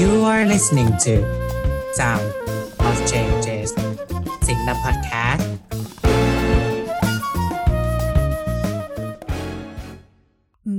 [0.00, 1.14] You are listening to
[1.98, 2.28] Sound
[2.88, 3.70] of Changes
[4.46, 5.50] สิ่งนำพอดแคสต์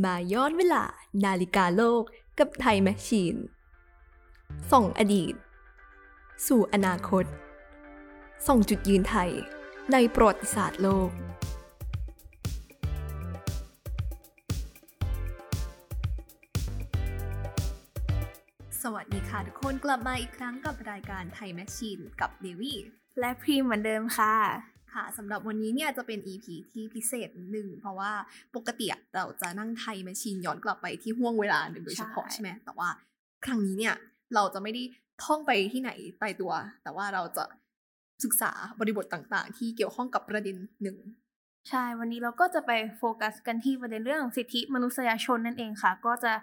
[0.03, 0.83] มาย้อนเวลา
[1.25, 2.03] นาฬิกาโลก
[2.39, 3.35] กับไทยแมชชีน
[4.71, 5.33] ส่งอดีต
[6.47, 7.25] สู่อนาคต
[8.47, 9.31] ส่งจุดยืนไทย
[9.91, 11.09] ในประวัติศาสตร์โลก
[18.95, 22.77] สวัสดีค่ะทุกคนกลับมาอีกครั้งกับรายการ Thaimachine กับเดวี่
[23.19, 24.33] และพรีมเหมือนเดิมค่ะ
[24.93, 28.11] ค่ะสำหรับวันนี้เนี่ยจะเป็น EP ที่พิเศษหนึ่ง เพราะว่า
[28.55, 32.89] ปกติอะเราจะนั่ง Thaimachine ย้อนกลับไปที่ห้วงเวลาหนึ่งโดยเฉพาะใช่ใช่ไหมแต่ว่า
[33.45, 33.95] ครั้งนี้เนี่ย
[34.35, 34.83] เราจะไม่ได้
[35.23, 35.91] ท่องไปที่ไหน
[36.21, 36.51] ตายตัว
[36.83, 37.43] แต่ว่าเราจะ
[38.23, 40.97] ศึกษาบริบทต่างๆ ที่เกี่ยวข้องกับประเด็นหนึ่ง
[41.69, 46.33] ใช่ วันนี้เราก็จะไปโฟกัสกันที่ประเด็นเรื่องสิทธิมนุษยชนนั่นเองค่ะ ก็จะ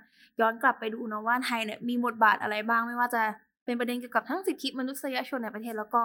[0.40, 3.22] ย้อนกลับไปดูนะว่าไทยเนี่ยมีบทบาทอะไรบ้าง ไม่ว่าจะ
[3.64, 6.02] เป็นประเด็นเกี่ยวกับทั้งสิทธิมนุษยชนในประเทศแล้วก็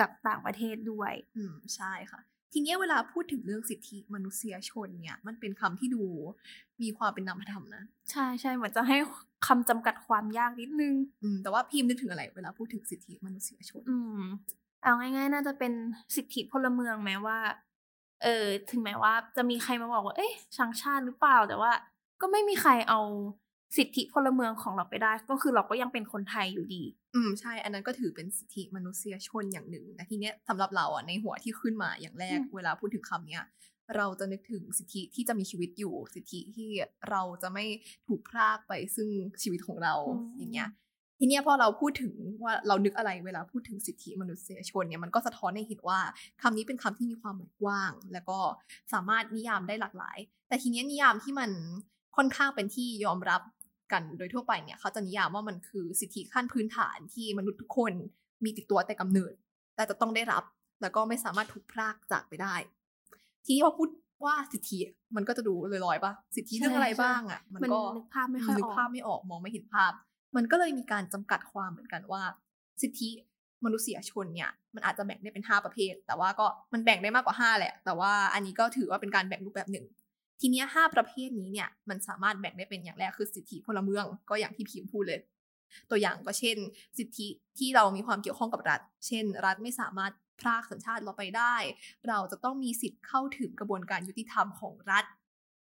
[0.00, 2.20] กับต่างประเทศด้วย อืม ใช่ค่ะ
[2.52, 6.04] ทีเนี้ยเวลาพูดถึงเรื่องสิทธิมนุษยชนเนี่ย มันเป็นคำที่ดู
[6.82, 8.96] มีความเป็นนามธรรมนะ ใช่ใช่เหมือนจะให้
[9.46, 14.22] คำจำกัดความยากนิดนึง อืม แต่ว่าพิมพ์นึกถึงอะไร เวลาพูดถึงสิทธิมนุษยชน อืม
[14.82, 15.72] เอาง่ายๆ น่าจะเป็น
[16.16, 17.38] สิทธิพลเมืองแม้ว่า
[18.22, 21.72] เออถึงแม้ว่าจะมีใครมาบอกว่า เอ๊ะชังชาติหรือเปล่า แต่ว่า
[22.20, 23.00] ก็ไม่มีใครเอา
[23.76, 26.82] สิทธิพลเมืองของเราไปได้ ก็คือเราก็ยังเป็นคนไทยอยู่ดี
[27.14, 33.44] อืมใช่ อันนั้นก็ถือเป็นสิทธิมนุษยชนอย่างหนึ่งแต่ทีเนี้ยสำหรับเราอะในหัวที่ขึ้นมาอย่างแรกอืมเวลาพูดถึงคำเนี้ย
[33.96, 36.70] เราจะนึกถึงสิทธิที่จะมีชีวิตอยู่สิทธิที่
[37.10, 37.64] เราจะไม่
[38.08, 39.08] ถูกพรากไปซึ่ง
[39.42, 39.94] ชีวิตของเรา
[40.36, 40.68] อย่างเงี้ย
[41.18, 42.12] ทีนี้พอเราพูดถึง
[42.44, 46.00] ว่าเรานึกอะไรเวลาพูดถึงสิทธิมนุษยชนเนี่ยมันก็สะท้อนให้เห็นว่า
[46.42, 48.38] คำนี้เป็นคำที่มีความหมายกว้าง แล้วก็
[48.92, 51.50] สามารถนิยามได้หลากหลาย แต่ทีนี้นิยามที่มัน
[52.16, 53.42] ค่อนข้างเป็นที่ยอมรับ
[53.92, 57.92] กันโดยทั่วไปเนี่ยเขาจะนิยามว่ามันคือสิทธิขั้นพื้นฐานที่มนุษย์ทุกคน
[58.44, 59.32] มีติดตัวแต่กำเนิด
[59.76, 60.44] แต่จะต้องได้รับ
[60.82, 62.54] แล้วก็ไม่สามารถถูกพรากจากไปได้
[63.44, 63.88] ทีนี้พอพูด
[64.24, 64.78] ว่าสิทธิ
[65.16, 65.54] มันก็จะดู
[65.86, 69.92] ลอยๆปะสิทธิเรื่องอะไรบ้างอะ มันก็นนึกภาพไม่ค่อยออกนึกภาพไม่ออกมองไม่เห็นภาพ
[70.36, 72.22] มันก็เลยมีการจำกัดความเหมือนกันว่า
[72.82, 73.10] สิทธิ
[73.64, 79.86] มนุษยชนเนี่ยมันอาจจะแบ่งได้เป็นห้าประเภท แต่ว่าก็มันแบ่งได้มากกว่าห้าแหละ แต่ว่าอันนี้ก็ถือว่าเป็นการแบ่งรูปแบบหนึ่ง
[80.40, 85.20] ทีนี้ห้าประเภทนี้เนี่ยมันสามารถแบ่งได้เป็นอย่างแรกคือสิทธิพลเมือง ก็อย่างที่พิมพ์พูดเลย
[85.90, 86.56] ตัวอย่างก็เช่น
[86.98, 87.28] สิทธิ
[87.58, 91.54] ที่เรามีความเกี่ยวข้องกับรัฐ เช่น รัฐไม่สามารถพรากสัญชาติเราไปได้
[92.08, 95.04] เราจะต้องมีสิทธิ์เข้าถึงกระบวนการยุติธรรมของรัฐ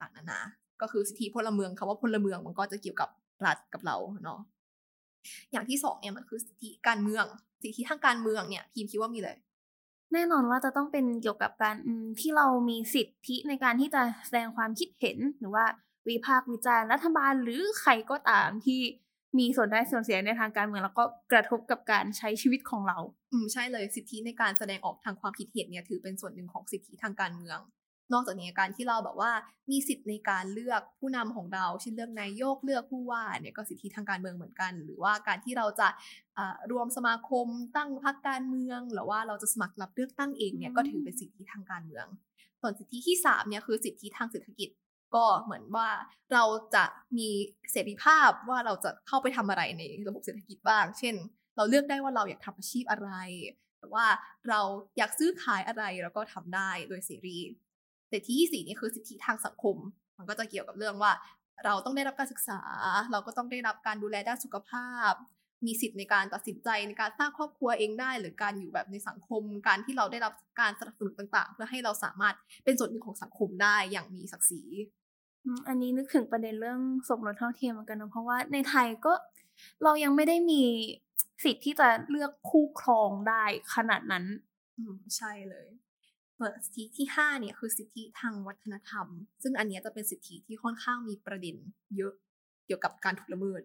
[0.01, 0.41] ต่างๆนานา
[0.81, 3.11] ก็คือสิทธิพลเมืองคำว่าพลเมืองมันก็จะเกี่ยวกับ
[3.47, 4.41] รัฐกับเราเนาะ
[5.53, 7.25] อย่างที่สองเนี่ยมันคือสิทธิการเมือง
[7.63, 9.37] สิทธิทางการเมืองเนี่ยพิมคิดว่ามีเลย
[10.13, 15.65] แน่นอนว่าจะต้องเป็นเกี่ยวกับการอืมที่เรามีสิทธิในการที่จะแสดงความคิดเห็นหรือว่า
[16.09, 18.81] วิพากษ์วิจารณ์รัฐบาลหรือใครก็ตามที่
[19.39, 22.99] มีส่วนได้ส่วนเสียในทางการเมือง แล้วก็กระทบกับการใช้ชีวิตของเรา
[23.33, 27.59] อืมใช่เลยสิทธิในการแสดงออกทางความคิดเห็นเนี่ยถือเป็นส่วนหนึ่งของสิทธิทางการเมือง
[28.13, 29.33] นอกจากนี้การที่เราแบบว่า
[29.71, 35.89] มีสิทธิ์ในการเลือกผู้นำของเราเช่นเลือกนายกเลือกผู้ว่าเนี่ยก็สิทธิทางการเมืองเหมือนกัน หรือว่าการที่เราจะ
[36.39, 37.47] อ่ารวมสมาคม
[37.77, 42.07] ตั้งพรรคการเมือง หรือว่าเราจะสมัครรับเลือกตั้งเองเนี่ยอืมก็ถือเป็นสิทธิทางการเมือง
[42.61, 44.69] ส่วนสิทธิที่สามเนี่ยคือสิทธิทางเศรษฐกิจ
[45.15, 45.89] ก็เหมือนว่า
[46.33, 46.85] เราจะ
[47.19, 47.29] มี
[47.73, 51.15] เสรีภาพว่าเราจะเข้าไปทำอะไรในระบบเศรษฐกิจบ้าง เช่น
[51.57, 53.11] เราเลือกได้ว่าเราอยากทำอาชีพอะไร
[53.79, 54.07] หรือว่า
[54.49, 54.61] เรา
[54.99, 57.39] อยากซื้อขายอะไรเราก็ทำได้โดยเสรี
[58.17, 59.77] แต่ที่ที่สี่นี่คือสิทธิทางสังคม
[60.19, 61.13] มันก็จะเกี่ยวกับเรื่องว่า
[61.65, 62.61] เราต้องได้รับการศึกษา
[63.13, 65.13] เราก็ต้องได้รับการดูแลด้านสุขภาพ
[65.67, 72.35] มีสิทธิ์ในการตัดสินใจในการสร้างครอบครัวเองได้ หรือการอยู่แบบในสังคม การที่เราได้รับการสนับสนุนต่างๆ เพื่อให้เราสามารถ
[72.65, 74.63] เป็นส่วนหนึ่งของสังคมได้อย่างมีศักดิ์ศรี
[75.45, 79.13] อืมอันนี้นึกถึงประเด็นเรื่องสมรสเท่าเทียมเหมือนกันนะเพราะว่าในไทยก็
[79.83, 80.63] เรายังไม่ได้มี
[81.45, 83.45] สิทธิ์ที่จะเลือกคู่ครองได้
[83.75, 84.25] ขนาดนั้น
[84.79, 85.67] อืมใช่เลย
[86.39, 89.07] ส่วนสิทธิที่ห้าเนี่ยคือสิทธิทางวัฒนธรรม
[89.43, 91.57] ซึ่งอันนี้จะเป็นสิทธิที่ค่อนข้างมีประเด็น
[91.97, 92.13] เยอะ
[92.67, 93.63] เกี่ยวกับการถูกละเมิด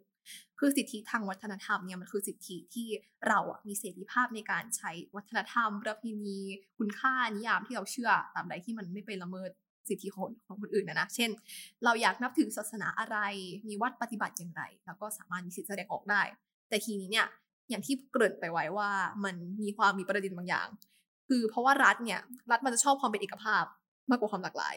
[0.59, 2.87] คือสิทธิทางวัฒนธรรมเนี่ยมันคือสิทธิที่
[3.27, 6.39] เราอะมีเสรีภาพในการใช้วัฒนธรรม ประเพณี
[6.77, 9.49] คุณค่านิยามที่เราเชื่อตามใดที่มันไม่ไปละเมิด
[9.89, 11.29] สิทธิของของคนอื่นนะนะ เช่น
[11.83, 13.17] เราอยากนับถือศาสนาอะไร
[13.67, 16.21] มีวัดปฏิบัติอย่างไรเราก็สามารถมีสิทธิแสดงออกได้
[16.69, 17.27] แต่ทีนี้เนี่ย
[17.69, 18.89] อย่างที่เกริ่นไปไว้ว่า
[19.25, 20.67] มันมีความมีประเด็นบางอย่าง
[21.33, 23.63] คือเพราะว่ารัฐเนี่ย รัฐมันจะชอบความเป็นเอกภาพ
[24.09, 24.75] มากกว่าความหลากหลาย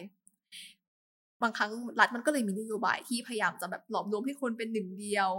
[1.43, 1.71] บางครั้ง
[2.01, 5.31] รัฐมันก็เลยมีนโยบายที่พยายามจะแบบหลอมรวมให้คนเป็นหนึ่งเดียว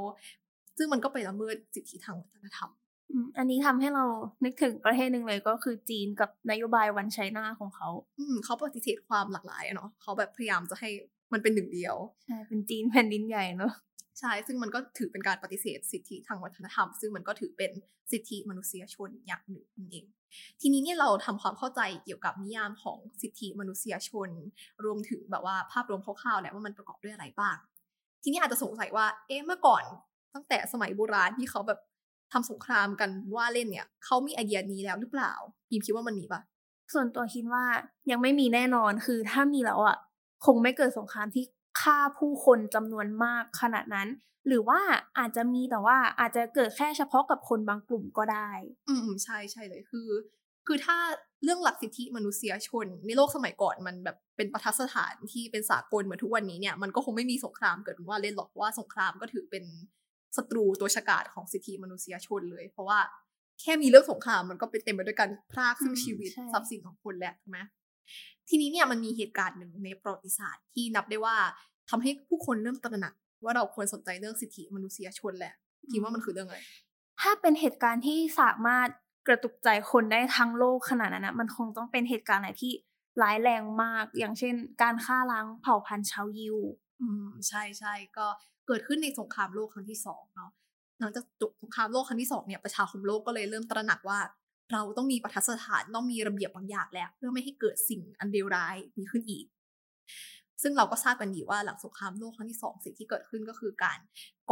[0.78, 2.70] ซึ่งมันก็ไปละเมิดสิทธิทางวัฒนธรรม
[3.12, 4.06] อืมอันนี้ทำให้เรา
[4.44, 7.90] นึกถึงประเทศหนึ่งเลยก็คือจีนกับนโยบายวันไชน่าของเขา
[8.20, 10.90] อืมเขาปฏิเสธความหลากหลายอะเนาะเขาแบบพยายามจะให้
[11.34, 11.96] มันเป็นหนึ่งเดียว
[12.26, 13.74] ใช่ เป็นจีนแผ่นดินใหญ่เนอะ
[14.20, 17.72] ใช่ ซึ่งมันก็ถือเป็นการปฏิเสธสิทธิทางวัฒนธรรม ซึ่งมันก็ถือเป็น
[18.12, 20.06] สิทธิมนุษยชนอย่างหนึ่งนั่นเอง
[20.62, 24.30] ทีนี้เนี่ยเราทำความเข้าใจเกี่ยวกับนิยามของสิทธิมนุษยชน
[24.86, 27.56] รวมถึงแบบว่าภาพรวมคร่าวๆแหละว่ามันประกอบด้วยอะไรบ้าง
[28.24, 29.84] ทีนี้อาจจะสงสัยว่า เอ๊ะ เมื่อก่อน
[30.34, 31.80] ตั้งแต่สมัยโบราณที่เขาแบบ
[32.34, 35.34] ทำสงครามกันว่าเล่นเนี่ย เขามีไอเดียนี้แล้วหรือเปล่า
[35.70, 36.42] พิมคิดว่ามันมีปะ
[36.94, 37.64] ส่วนตัวคิดว่า
[38.12, 39.98] ยังไม่มีแน่นอน คือถ้ามีแล้วอะ
[40.46, 41.44] คงไม่เกิดสงครามที่
[41.82, 44.08] ฆ่าผู้คนจำนวนมากขนาดนั้น
[44.48, 44.80] หรือว่า
[45.20, 48.50] อาจจะมีแต่ว่าอาจจะเกิดแค่เฉพาะกับคนบางกลุ่มก็ได้
[48.90, 50.10] อืมอืมใช่ใช่เลยคือ
[50.68, 50.98] คือถ้า
[51.44, 59.64] เรื่องหลักสิทธิมนุษยชน ในโลกสมัยก่อนมันแบบเป็นประทัดสถานที่เป็นสากลเหมือนทุกวันนี้เนี่ยมันก็คงไม่มีสงครามเกิดขึ้นว่าเล่นหรอกเพราะว่าสงครามก็ถือเป็น
[60.38, 63.00] ศัตรูตัวฉกาจของสิทธิมนุษยชนเลย เพราะว่า
[63.62, 67.60] แค่มีเรื่องสงครามมันก็เป็นเต็มไปด้วยการพรากซึ่งอืมชีวิตใช่ทรัพย์สินของคนแหละถูกไหม
[68.50, 71.36] ทีนี้เนี่ยมันมีเหตุการณ์หนึ่งในประวัติศาสตร์ที่นับได้ว่า
[71.90, 73.14] ทำให้ผู้คนเริ่มตระหนัก
[73.44, 75.54] ว่าเราควรสนใจเรื่องสิทธิมนุษยชนแหละ
[75.92, 76.60] คิดว่ามันคือเรื่องอะไร
[77.22, 78.90] ถ้าเป็นเหตุการณ์ที่สามารถ
[79.28, 82.72] กระตุกใจคนได้ทั้งโลกขนาดนั้นนะมันคงต้องเป็นเหตุการณ์ไหนที่
[83.22, 86.58] ร้ายแรงมาก อย่างเช่น การฆ่าล้างเผ่าพันธุ์ชาวยิว
[87.02, 88.28] อืมใช่ใช่ก็
[88.68, 90.52] เกิดขึ้นในสงครามโลกครั้งที่สองเนาะ
[91.00, 94.20] หลังจากจบสงครามโลกครั้งที่สองเนี่ยประชาคมโลกก็เลยเริ่มตระหนักว่า
[94.74, 99.46] เราต้องมีประทัดสถานต้องมีระเบียบบางอย่างแล้ว เพื่อไม่ให้เกิดสิ่งอันเลวร้ายนี้ขึ้นอีก
[100.62, 104.00] ซึ่งเราก็ทราบกันดีว่าหลังสงครามโลกครั้งที่สองสิ่งที่เกิดขึ้นก็คือการ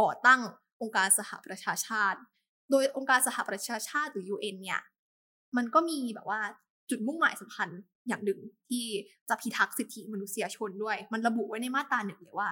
[0.00, 0.40] ก่อตั้ง
[0.82, 2.18] องค์การสหประชาชาติ
[2.70, 4.80] โดยองค์การสหประชาชาติหรือ UN เนี่ย
[5.56, 6.40] มันก็มีแบบว่า
[6.90, 7.68] จุดมุ่งหมายสำคัญ
[8.08, 8.84] อย่างหนึ่งที่
[9.28, 12.48] จะพิทักษ์สิทธิมนุษยชนด้วย มันระบุไว้ในมาตราหนึ่งเลยว่า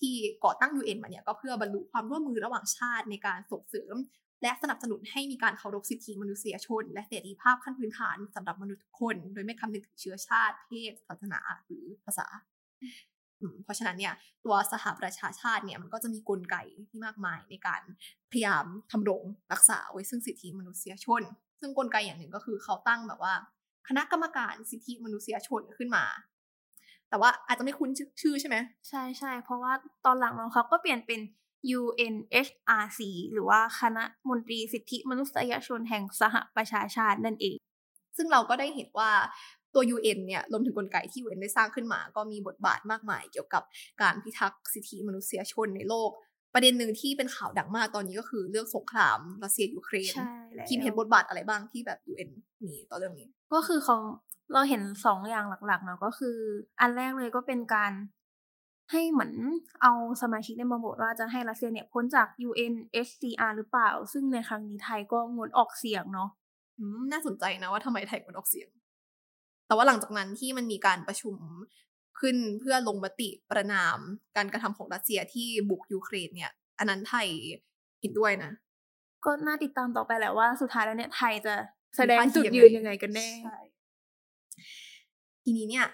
[0.00, 0.14] ที่
[0.44, 3.94] ก่อตั้ง UN มาเนี่ยก็เพื่อบรรลุความร่วมมือระหว่างชาติในการส่งเสริม
[4.42, 12.26] และสนับสนุนให้มีการเคารพสิทธิมนุษยชน และเสรีภาพขั้นพื้นฐานสำหรับมนุษย์ทุกคน โดยไม่คำนึงถึงเชื้อชาติ เพศ ศาสนาหรือภาษา
[13.64, 14.14] เพราะฉะนั้นเนี่ย
[14.44, 16.56] ตัวสหประชาชาติเนี่ยมันก็จะมีกลไก
[16.90, 17.82] ที่มากมายในการ
[18.32, 19.22] พยายามทำรง
[19.52, 21.22] รักษาไว้ซึ่งสิทธิมนุษยชน
[21.60, 23.34] ซึ่งกลไกอย่างหนึ่งก็คือเขาตั้งแบบว่า
[23.88, 26.04] คณะกรรมการสิทธิมนุษยชนขึ้นมา
[27.08, 27.90] แต่ว่าอาจจะไม่คุ้น
[28.20, 28.56] ชื่อใช่ไหม
[28.88, 29.72] ใช่ใช่เพราะว่า
[30.06, 31.20] ตอนหลังของเขาก็เปลี่ยนเป็น
[31.78, 33.00] UNHRC
[33.32, 37.56] หรือว่าคณะมนตรีสิทธิมนุษยชนแห่งสหประชาชาตินั่นเอง
[38.16, 39.10] ซึ่งเราก็ได้เห็นว่า
[39.74, 43.62] ตัว UN เนี่ยรวมถึงกลไกที่ UN ได้สร้างขึ้นมา ก็มีบทบาทมากมายเกี่ยวกับ
[44.02, 46.10] การพิทักษ์สิทธิมนุษยชนในโลก
[46.54, 52.30] ประเด็นหนึ่งที่เป็นข่าวดังมากตอนนี้ก็คือเรื่องสงครามรัสเซียยูเครนใช่แล้วคิมเห็นบทบาทอะไรบ้างที่แบบ UN
[52.64, 53.96] มีต่อเรื่องนี้ ก็คือเขา
[54.52, 56.36] เราเห็นสองอย่างหลักๆเนาะก็คือ
[56.80, 57.92] อันแรกเลยก็เป็นการ
[58.90, 59.32] ให้เหมือน
[59.82, 59.92] เอา
[60.22, 66.30] สมาชิกในมาโหวตว่าจะให้รัสเซียเนี่ยพ้นจาก UNHCR หรือเปล่า ซึ่งในครั้งนี้ไทยก็งดออกเสียงเนาะ
[66.78, 68.68] อืมน่าสนใจนะว่าทำไมไทยงดออกเสียง
[69.66, 71.36] แต่ว่าหลังจากนั้นที่มันมีการประชุม
[72.20, 73.98] ขึ้นเพื่อลงมติประณาม
[74.36, 77.26] การกระทำของรัสเซียที่บุกยูเครนเนี่ย อันนั้นไทย
[78.00, 78.52] เห็นด้วยนะ
[79.24, 81.54] ก็น่าติดตามต่อไปแหละว่าสุดท้ายแล้วเนี่ยไทยจะ
[81.96, 83.58] แสดงมีท่าทีจุดยังไงยืนยังไงกันแน่ใช่
[85.44, 85.86] ทีนี้เนี่ย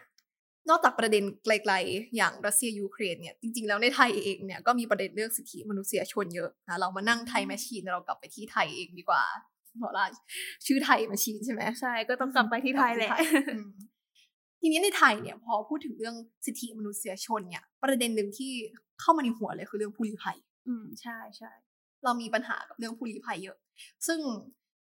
[0.70, 9.22] นอกจากประเด็นไกลๆ อย่างรัสเซียยูเครนเนี่ยจริงๆ แล้วในไทยเองเนี่ยก็มีประเด็นเรื่องสิทธิมนุษยชนเยอะนะเรามานั่ง Thaimachine เรากลับไปที่ไทยเองดีกว่า
[9.78, 10.06] เพราะว่า
[10.66, 13.10] ชื่อไทยแมชชีนใช่ไหมใช่ก็ต้องกลับไปที่ไทยแหละ
[13.54, 13.70] อืม
[14.60, 16.16] ทีนี้ในไทยเนี่ยพอพูดถึงเรื่อง
[16.46, 18.52] สิทธิมนุษยชนเนี่ย ประเด็นหนึ่งที่
[19.00, 21.50] เข้ามาในหัวเลยคือเรื่องผู้ลี้ภัย อืมใช่ใช่
[22.04, 23.56] เรามีปัญหากับเรื่องผู้ลี้ภัยเยอะ
[24.06, 24.20] ซึ่ง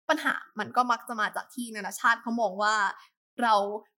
[0.09, 2.75] ปัญหามันก็มักจะมาจากที่นานาชาติเขามองว่า
[3.43, 3.55] เรา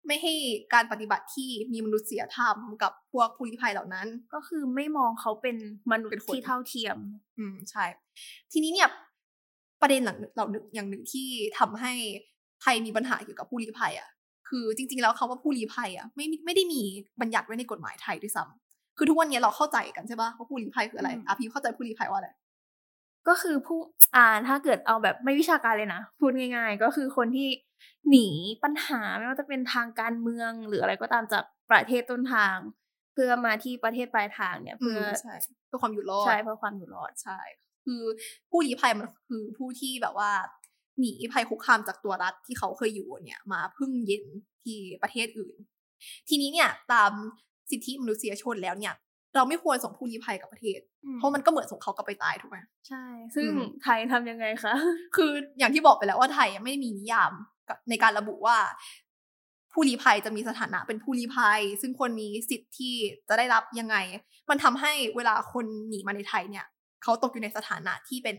[0.07, 0.33] ไม่ให้
[0.75, 5.57] การปฏิบัติที่มีมนุษยธรรมกับพวกผู้ลี้ภัยเหล่านั้น ก็คือไม่มองเขาเป็น
[5.93, 6.97] มนุษเป็นย์คนที่เท่าเทียม
[7.39, 7.85] อืมใช่
[8.53, 8.89] ทีนี้เนี่ย
[9.81, 11.29] ประเด็นหลังเหล่าหนึ่งอย่างหนึ่งที่
[11.59, 11.93] ทำให้
[12.63, 14.09] ไทยมีปัญหาเกี่ยวกับผู้ลี้ภัยอะ
[14.49, 16.81] คือจริง ๆ แล้วคำว่าผู้ลี้ภัยอะไม่มีไม่ได้มี
[17.21, 22.29] บัญญัติไว้ในกฎหมายไทยด้วยซ้ำคือทุกวันนี้เราเข้าใจกันใช่ปะว่าผู้ลี้ภัยคืออะไรอืมอะพี่เข้าใจผู้ลี้ภัยว่าอะไร
[23.29, 23.79] ก็คือผู้
[24.17, 27.49] อ่าถ้าเกิดเอาแบบไม่วิชาการเลยนะพูดง่าย ๆ ก็คือคนที่
[28.11, 28.29] หนี
[28.65, 32.57] ปัญหาไม่ว่าจะเป็นทางการเมือง หรืออะไรก็ตามจากประเทศต้นทาง
[33.13, 35.35] เพื่อมาที่ประเทศปลายทางเนี่ยอืเพื่อมใช่
[35.67, 37.39] เพื่อความอยู่รอดใช่เพื่อความอยู่รอดใช่
[37.85, 38.03] คือ
[38.51, 40.31] ผู้ลี้ภัยมันคือผู้ที่แบบว่า
[40.99, 44.25] หนีภัยคุกคามจากตัวรัฐที่เขาเคยอยู่เนี่ย มาพึ่งเย็น
[44.65, 45.57] ที่ประเทศอื่น
[46.29, 47.11] ทีนี้เนี่ยตาม
[47.71, 48.95] สิทธิมนุษยชนแล้วเนี่ย
[49.37, 53.05] เราไม่ควรส่งผู้ลี้ภัยกลับประเทศอืมเพราะมันก็เหมือนส่งเขากลับไปตายถูกไหมใช่
[53.35, 54.75] ซึ่งอืมไทยทำยังไงคะ
[55.17, 57.56] คืออย่างที่บอกไปแล้วว่าไทยไม่ได้มีนิยามกับ
[57.91, 58.59] ในการระบุว่า
[59.73, 62.95] ผู้ลี้ภัยจะมีสถานะเป็นผู้ลี้ภัย ซึ่งคนมีสิทธิ์ที่
[63.29, 63.97] จะได้รับยังไง
[64.51, 66.67] มันทำให้เวลาคนหนีมาในไทยเนี่ย
[67.03, 68.37] เขาตกอยู่ในสถานะที่เป็น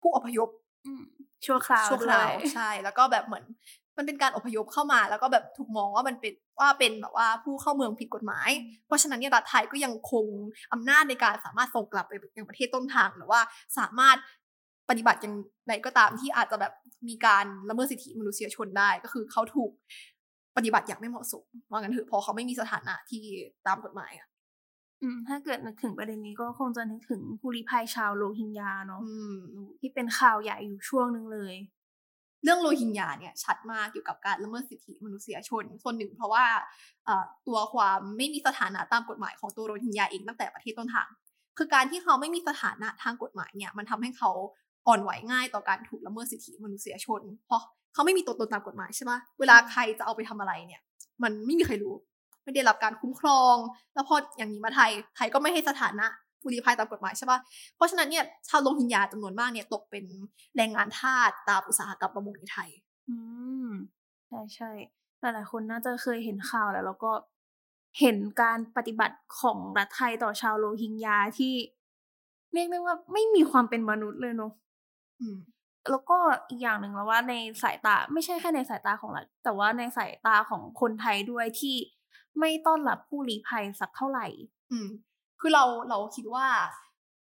[0.00, 0.48] ผู้อพยพ
[0.86, 1.02] อืม
[1.46, 3.44] ชั่วคราวชั่วคราวด้วยใช่ แล้วก็แบบเหมือน
[3.96, 8.50] มันเป็นการอพยพเข้ามา แล้วก็แบบถูกมองว่ามันเป็นว่าเป็นแบบว่าผู้เข้าเมืองผิดกฎหมาย
[8.86, 10.26] เพราะฉะนั้นเนี่ยรัฐไทยก็ยังคง
[10.72, 13.40] อำนาจในการสามารถส่งกลับไปยังประเทศต้นทางหรือว่า
[13.78, 14.16] สามารถ
[14.90, 15.34] ปฏิบัติอย่าง
[15.68, 16.72] ไรก็ตามที่อาจจะแบบ
[17.08, 19.70] มีการละเมิดสิทธิมนุษยชนได้ ก็คือเขาถูก
[20.56, 23.22] ปฏิบัติอย่างไม่เหมาะสมว่างั้นเถอะพอเขาไม่มีสถานะที่
[23.66, 24.28] ตามกฎหมายอะ
[25.02, 29.36] อืมถ้าเกิดนึกถึงประเด็นนี้ก็คงจะนึกถึงผู้ลี้ภัยชาวโรฮิงญาเนาะอืม
[29.80, 31.54] ที่เป็นข่าวใหญ่อยู่ช่วงหนึ่งเลย
[32.44, 36.44] เรื่องโรฮิงญาเนี่ย ชัดมากเกี่ยวกับการละเมิดสิทธิมนุษยชน ส่วนหนึ่งเพราะว่า
[37.04, 41.08] เอ่อตัวความไม่มีสถานะตามกฎหมายของตัวโรฮิงญาเองตั้งแต่ประเทศต้นทาง
[41.58, 44.30] คือการที่เขาไม่มีสถานะทางกฎหมายเนี่ย มันทำให้เขา
[44.88, 47.62] อ่อนไหวง่ายต่อการถูกละเมิดสิทธิมนุษยชน เพราะ
[47.94, 50.82] เขาไม่มีตัวตนตามกฎหมายใช่ปะเวลาใครจะเอาไปทำอะไรเนี่ย
[51.22, 51.94] มันไม่มีใครรู้
[52.44, 53.56] ไม่ได้รับการคุ้มครอง
[53.94, 56.06] แล้วพออย่างนี้มาไทย ไทยก็ไม่ให้สถานะ
[56.40, 57.38] ผู้ลี้ภัยตามกฎหมายใช่ปะ
[57.76, 60.04] เพราะฉะนั้นเนี่ยชาวโรฮิงญาจำนวนมากเนี่ยตกเป็น
[60.56, 62.70] แรงงานทาสตามอุตสาหกรรมประมงในไทย
[63.08, 63.16] อื
[63.68, 63.70] ม
[64.28, 64.70] ใช่ใช่
[65.20, 67.12] หลายๆคนน่าจะเคยเห็นข่าวแล้ว แล้วก็
[68.00, 71.54] เห็นการปฏิบัติของรัฐไทยต่อชาวโรฮิงญาที่
[72.52, 74.52] เรียกได้ว่าไม่มีความเป็นมนุษย์เลยเนาะ
[75.90, 81.76] แล้วก็อีกอย่างหนึ่งแล้วว่าในสายตาไม่ใช่แค่ในสายตาของรัฐแต่ว่าในสายตาของคนไทยด้วยที่
[82.40, 84.26] ไม่ต้อนรับผู้ลี้ภัยสักเท่าไหร่
[84.72, 84.88] อืม
[85.40, 86.46] คือเราเราคิดว่า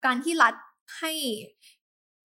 [0.05, 0.55] การที่รัฐ
[0.99, 1.13] ให้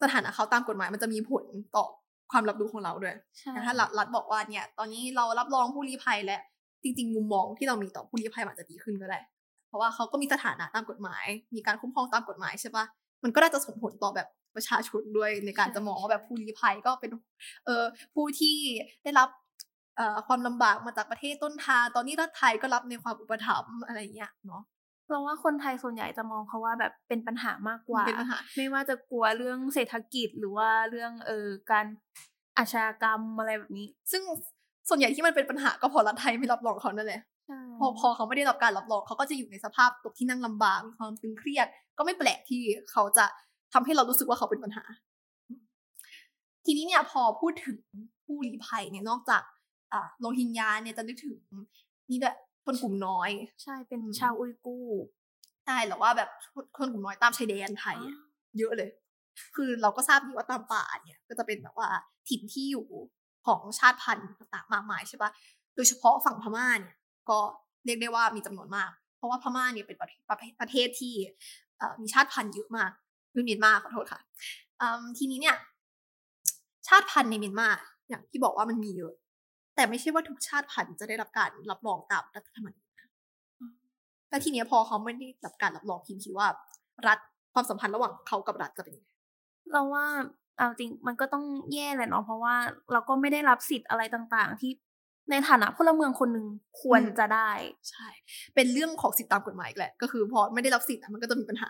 [0.01, 1.43] สถานะเขาตามกฎหมายมันจะมีผล
[1.75, 1.85] ต่อ
[2.31, 6.39] ความรับรู้ของเราด้วยใช่แต่ถ้ารัฐรัฐบอกว่าเนี่ย ตอนนี้เรารับรองผู้ลี้ภัยและ
[6.83, 9.19] จริงๆ มุมมองที่เรามีต่อผู้ลี้ภัยมันอาจจะดีขึ้นก็ได้
[9.67, 12.85] เพราะว่าเขาก็มีสถานะตามกฎหมาย มีการคุ้มครองตามกฎหมายใช่ปะ
[13.23, 17.11] มันก็น่าจะส่งผลต่อแบบ ประชาชนด้วยในการจะมองว่าแบบผู้ลี้ภัยก็เป็น
[17.65, 18.55] เอ่อผู้ที่
[19.03, 19.29] ได้รับ
[19.97, 24.63] เอ่อความลำบากมาจากประเทศต้นทางตอนนี้รัฐไทยก็รับในความอุปถัมภ์อะไรอย่างเงี้ยเนาะ
[25.09, 31.85] เราว่าคนไทยส่วนใหญ่จะมองเขาว่าแบบเป็นปัญหามากกว่าเป็นปัญหาไม่ว่าจะกลัวเรื่องเศรษฐกิจหรือว่าเรื่องเออการ
[32.57, 34.23] อาชญากรรมอะไรแบบนี้ ซึ่ง
[34.89, 41.67] ส่วนใหญ่ที่มันเป็นปัญหาก็เพราะรัฐไทยไม่รับรองเขานั่นแหละใช่พอพอเขาไม่ได้รับการรับรองเขาก็จะอยู่ในสภาพตกที่นั่งลำบากมีความตึงเครียด
[41.97, 43.25] ก็ไม่แปลกที่เขาจะ
[43.73, 44.83] ทำให้เรารู้สึกว่าเขาเป็นปัญหา
[46.65, 47.77] ทีนี้เนี่ยพอพูดถึง
[48.25, 49.43] ผู้ลี้ภัยเนี่ยนอกจาก
[49.93, 51.35] อ่าโรฮิงญาเนี่ยจะนึกถึง
[52.09, 53.29] นี่ด้วยคนกลุ่มน้อย
[53.63, 55.03] ใช่เป็นอืมชาวอุยกูร์
[55.65, 56.29] ใช่หรือว่าแบบ
[56.77, 58.17] คนกลุ่มน้อยตามชายแดนไทยอะ
[58.57, 58.89] เยอะเลย
[59.55, 61.87] คือเราก็ทราบดีว่าตามป่าเนี่ย ก็จะเป็นแบบว่า
[62.29, 62.87] ถิ่นที่อยู่
[63.47, 65.31] ของชาติพันธุ์ต่างๆมากมายใช่ปะ
[65.75, 66.95] โดยเฉพาะฝั่งพม่าเนี่ย
[67.29, 67.39] ก็
[67.85, 71.13] เรียกได้ว่ามีจำนวนมาก เพราะว่าพม่าเนี่ยเป็นประเทศประเทศประเทศที่
[71.77, 72.91] เอ่อมีชาติพันธุ์เยอะมาก
[73.33, 74.21] คือเมียนมาขอโทษค่ะ
[74.81, 75.55] อืมทีนี้เนี่ย
[76.87, 77.67] ชาติพันธุ์ในเมียนมา
[78.09, 79.13] อย่างที่บอกว่ามันมีเยอะ
[79.75, 83.09] แต่ไม่ใช่ว่าทุกชาติพันธุ์จะได้รับการรับรองตามรัฐธรรมนูญนะ
[84.29, 86.47] แต่ทีเนี้ยพอเขาไม่ได้รับการรับรองพิมพ์คิดว่า
[87.07, 87.19] รัฐ
[87.53, 89.09] ความสัมพันธ์ระหว่างเขากับรัฐจะเป็นยังไง
[89.71, 90.05] เราว่า
[90.57, 92.55] เอาจริงมันก็ต้องแย่แหละเนาะเพราะว่า
[92.91, 94.71] เราก็ไม่ได้รับสิทธิ์อะไรต่างๆ ที่
[95.29, 96.47] ในฐานะพลเมืองคนหนึ่ง
[96.81, 97.51] ควรอืมจะได้
[97.89, 98.07] ใช่
[98.55, 101.69] เป็นเรื่องของสิทธิตามกฎหมายอีกแหละ ก็คือพอไม่ได้รับสิทธิ์อะมันก็จะมีปัญหา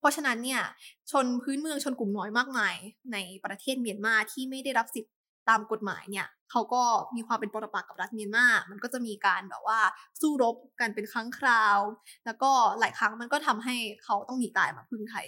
[0.00, 0.62] เพราะฉะนั้นเนี่ย
[1.10, 2.74] ชนพื้นเมืองชนกลุ่มน้อยมากมาย
[3.12, 5.14] ในประเทศเมียนมาที่ไม่ได้รับสิทธิ์
[5.48, 6.82] ตามกฎหมายเนี่ยเขาก็
[7.16, 9.80] มีความเป็นปรปักษ์กับรัฐเมียนมา มันก็จะมีการแบบว่า
[10.20, 11.78] สู้รบกันเป็นครั้งคราว
[12.26, 15.26] แล้วก็หลายครั้งมันก็ทำให้เขาต้องหนีตายมาพึ่งไทย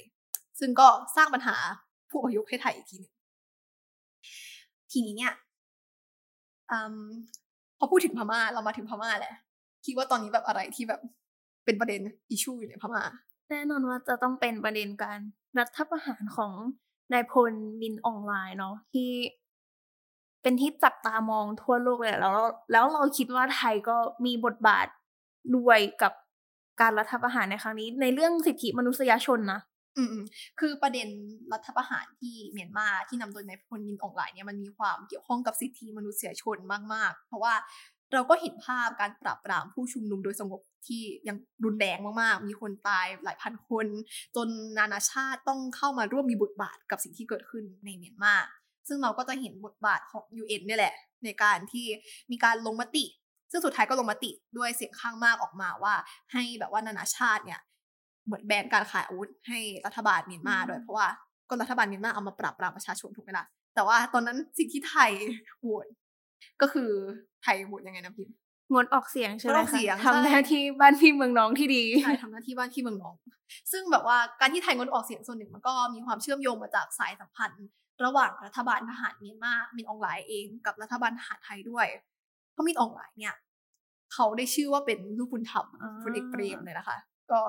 [0.60, 1.56] ซึ่งก็สร้างปัญหา
[2.10, 3.12] ผู้อพยพให้ไทยอีกทีหนึง
[4.92, 5.32] ทีนี้เนี่ย
[6.70, 6.72] อ
[7.78, 9.34] พอพูดถึงพม่าเรามาถึงพม่าแหละ
[9.86, 11.00] คิดว่าตอนนี้แบบอะไรที่แบบ
[11.64, 12.00] เป็นประเด็น
[12.30, 13.02] อิชูอยู่ในพม่า
[13.52, 15.18] แน่นอนว่าจะต้องเป็นประเด็นการ
[15.58, 16.52] รัฐประหารของ
[17.12, 19.10] นายพลมินออนไลน์เนาะที่
[20.42, 22.36] เป็นที่จับตามองทั่วโลกเลยแล้ว
[22.72, 24.86] แล้วเราคิดว่าไทยก็มีบทบาท
[25.56, 26.12] ด้วยกับ
[26.80, 29.60] การรัฐประหารในครั้งนี้ ในเรื่องสิทธิมนุษยชนนะ
[29.98, 30.24] อืมอืม
[30.60, 31.08] คือประเด็น
[31.52, 36.56] รัฐประหารที่เมียนมาที่นำโดยนายพลมินอองหลายเนี่ยมันมีความเกี่ยวข้องกับสิทธิมนุษยชน
[36.94, 37.54] มาก ๆ เพราะว่า
[38.12, 43.86] เราก็เห็นภาพการปราบปรามผู้ชุมนุมโดยสงบที่ยังรุนแรงมากๆ มีคนตายหลายพันคน
[44.36, 48.34] จนนานาชาติต้องเข้ามาร่วมมีบทบาทกับสิ่งที่เกิดขึ้นในเมียนมา
[48.88, 51.86] ซึ่งเราก็จะเห็นบทบาทของ UN เนี่ยแหละ ในการที่
[52.30, 53.04] มีการลงมติ
[53.50, 55.94] ซึ่งสุดท้ายก็ลงมติด้วยเสียงข้างมากออกมาว่า
[56.32, 57.60] ให้แบบว่านานาชาติเนี่ย
[58.24, 61.08] เหมือนแบนการขายอาวุธให้รัฐบาลเมียนมาด้วยเพราะว่า
[61.48, 65.10] ก็รัฐบาลเมียนมาเอามาปราบปรามประชาชนถูกไหมล่ะแต่ว่าตอนนั้นสิ่งที่ไทย
[65.60, 65.86] โหวต
[66.60, 66.90] ก็คือ
[67.42, 68.34] ไทยโหวตยังไงนะพิมพ์
[68.72, 73.14] งดออกเสียงใช่ไหมงดออกคะเสียงทำหใช่น้าที่บ้านพี่เมืองน้องที่ดีใช่ทำหน้าที่บ้านที่เมืองน้อง
[73.72, 77.66] ซึ่งแบบว่าการที่ไทยงดออกเสียงส่วนหนึ่งมันก็มีความเชื่อมโยงมาจากสายสัมพันธ์
[78.04, 81.86] ระหว่างรัฐบาลทหารเมียนมามินอองหลายเองกับรัฐบาลทหารไทยด้วย
[82.52, 83.34] เพราะมินอองหลายเนี่ย
[84.14, 86.98] เขาได้ชื่อว่าเป็นลูกบุญธรรมอ่าพลเอกเปรมเลยนะคะ
[87.30, 87.40] ก็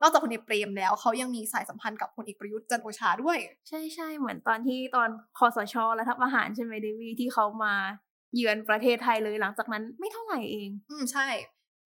[0.00, 3.38] นอกจากพลเอกเปรมแล้วเขายังมีสายสัมพันธ์กับพลเอกประยุทธ์จันทร์โอชาด้วย
[3.68, 7.74] ใช่ใช่เหมือนตอนที่ตอนคอสชรัฐประหารใช่ไหมเดวี่ที่เขามา
[8.34, 11.28] เยือนประเทศไทยเลยหลังจากนั้นไม่เท่าไหร่เอง อืมใช่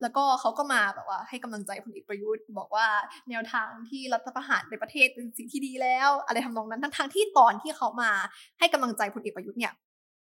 [0.03, 2.87] แล้วก็เขาก็มาแบบว่าให้กำลังใจพลเอกประยุทธ์บอกว่า
[3.31, 8.11] แนวทางที่รัฐประหารในประเทศเป็นสิ่งที่ดีแล้ว อะไรทำนองนั้นทั้งทางๆที่ตอนที่เขามา
[8.59, 9.73] ให้กำลังใจพลเอกประยุทธ์เนี่ย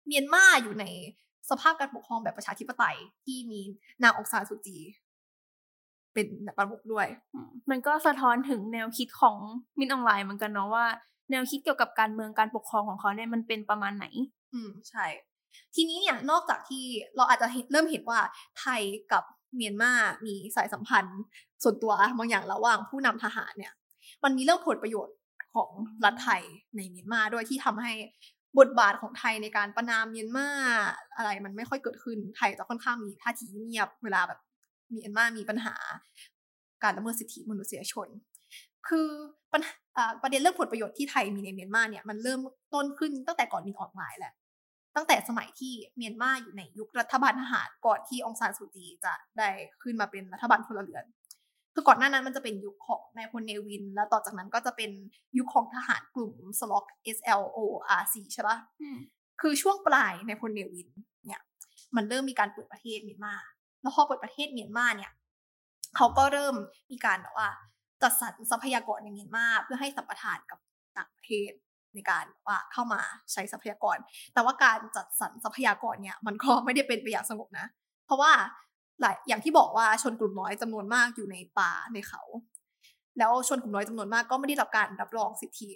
[0.07, 0.85] เมียนมาอยู่ใน
[1.49, 3.61] สภาพการปกครองแบบประชาธิปไตยที่มี
[4.03, 4.77] นางองซานสุจี
[6.13, 9.37] เป็นประมุขด้วยอืมมันก็สะท้อนถึงแนวคิดของ
[9.79, 10.85] มินออนไลน์เหมือนกันเนาะว่า
[11.31, 14.05] แนวคิดเกี่ยวกับการเมืองการปกครองของเขาเนี่ยมันเป็นประมาณไหน
[14.53, 15.05] อืมใช่
[15.75, 16.83] ทีนี้เนี่ยนอกจากที่
[17.15, 18.19] เราอาจจะเริ่มเห็นว่า
[18.59, 18.81] ไทย
[19.11, 19.23] กับ
[19.55, 19.91] เมียนมา
[20.25, 21.21] มีสายสัมพันธ์
[21.63, 23.73] ส่วนตัวบางอย่างระหว่างผู้นำทหารเนี่ย
[24.23, 25.15] มันมีเรื่องผลประโยชน์
[25.55, 25.69] ของ
[26.05, 26.41] รัฐไทย
[26.75, 27.93] ในเมียนมาด้วยที่ทำให้
[28.59, 30.47] บทบาทของไทยในการประนามเมียนมา
[31.15, 34.39] อะไรมันไม่ค่อยเกิดขึ้นไทยจะค่อนข้างมีท่าทีเงียบเวลาแบบ
[34.91, 35.75] เมียนมามีปัญหา
[36.83, 38.07] การละเมิดสิทธิมนุษยชน
[38.87, 39.07] คือ
[39.53, 42.39] ปัญหาอ่าประเด็นเรื่องผลประโยชน์ที่ไทยมีในเมียนมาเนี่ยมันเริ่ม
[42.73, 44.33] ต้นขึ้นตั้งแต่ก่อนมีออนไลน์แหละ
[44.95, 49.49] ตั้งแต่สมัยที่เมียนมาอยู่ในยุครัฐบาลทหารก่อนที่องซานสุจีจะได้
[49.83, 51.05] ขึ้นมาเป็นรัฐบาลพลเรือน
[51.73, 54.91] คือก่อนหน้านั้นมันจะเป็นยุคของนายพลเนวิน แล้วต่อจากนั้นก็จะเป็น
[55.37, 56.85] ยุคของทหารกลุ่มสล็อก
[57.17, 58.99] SLORC ใช่ปะอืม
[59.41, 60.89] คือช่วงปลายในพลเนวิน
[61.25, 61.41] เนี่ย
[61.95, 63.33] มันเริ่มมีการเปิดประเทศเมียนมา
[63.81, 65.11] แล้วพอเปิดประเทศเมียนมาเนี่ย
[65.95, 66.55] เขาก็เริ่ม
[66.91, 67.49] มีการแบบว่า
[68.01, 70.59] จัดสรรทรัพยากรในเมียนมาเพื่อให้สัมปทานกับ
[70.97, 71.51] ต่างประเทศ
[71.95, 73.97] ในการว่าเข้ามาใช้ทรัพยากร
[74.33, 77.67] แต่ว่าการจัดสรรทรัพยากรเนี่ยมันก็ไม่ได้เป็นไปอย่างสงบนะ
[78.05, 78.31] เพราะว่า
[79.01, 82.21] หลายอย่างที่บอกว่าชนกลุ่มน้อยจำนวนมากอยู่ในป่าในเขา
[83.17, 85.69] แล้วชนกลุ่มน้อยจำนวนมากก็ไม่ได้รับการรับรองสิทธิ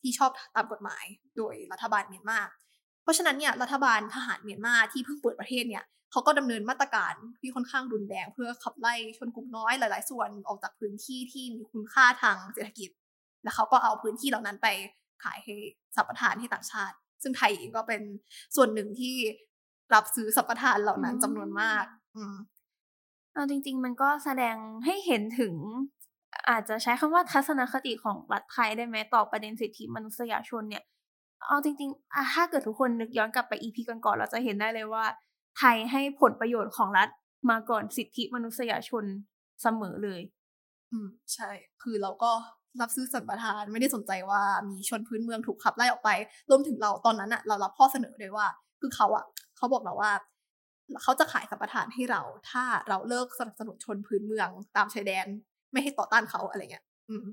[0.00, 1.04] ที่ชอบตามกฎหมาย
[1.36, 2.40] โดยรัฐบาลเมียนมา
[3.02, 12.90] เพราะฉะนั้นเนี่ยรัฐบาลทหารเมียนมาที่เพิ่งเปิดประเทศเนี่ยเขาก็ดำเนินมาตรการที่ค่อนข้างรุนแรงเพื่อขับไล่ชนกลุ่มน้อยหลาย ๆ ส่วนออกจากพื้นที่ที่มีคุณค่าทางเศรษฐกิจ
[13.42, 14.66] แล้วเขาก็เอาพื้นที่เหล่านั้นไป
[15.24, 15.54] ขายให้
[15.96, 18.02] สัมปทานให้ต่างชาติ ซึ่งไทยเองก็เป็น
[18.56, 19.14] ส่วนหนึ่งที่
[19.94, 21.84] รับซื้อสัมปทานเหล่านั้นอืมจำนวนมาก
[22.16, 22.34] อืม
[23.32, 25.54] เอาจริง ๆ มันก็แสดงให้เห็นถึง
[26.48, 30.84] อาจจะใช้คำว่าทัศนคติของรัฐไทยได้ไหมต่อประเด็นสิทธิมนุษยชนเนี่ย
[31.46, 35.04] เอาจริงๆอะถ้าเกิดทุกคนนึกย้อนกลับไปอีพีก่อนๆเราจะเห็นได้เลยว่า
[35.58, 37.08] ไทยให้ผลประโยชน์ของรัฐ
[37.50, 39.04] มาก่อนสิทธิมนุษยชน
[39.62, 40.20] เสมอเลย
[40.92, 41.50] อืมใช่
[41.82, 42.32] คือเราก็
[42.80, 46.10] รับซื้อสัมปทานไม่ได้สนใจว่ามีชนพื้นเมืองถูกขับไล่ออกไป
[46.50, 48.46] รวมถึงเราตอนนั้นอะเรารับข้อเสนอเลยว่า
[48.80, 49.24] คือเขาอะ
[49.56, 50.12] เขาบอกเราว่า
[51.02, 55.26] เขาจะขายสัมปทานให้เรา ถ้าเราเลิกสนับสนุนชนพื้นเมืองตามชายแดน
[55.72, 57.24] ไม่ให้ต่อต้านเขาอะไรเงี้ย อืม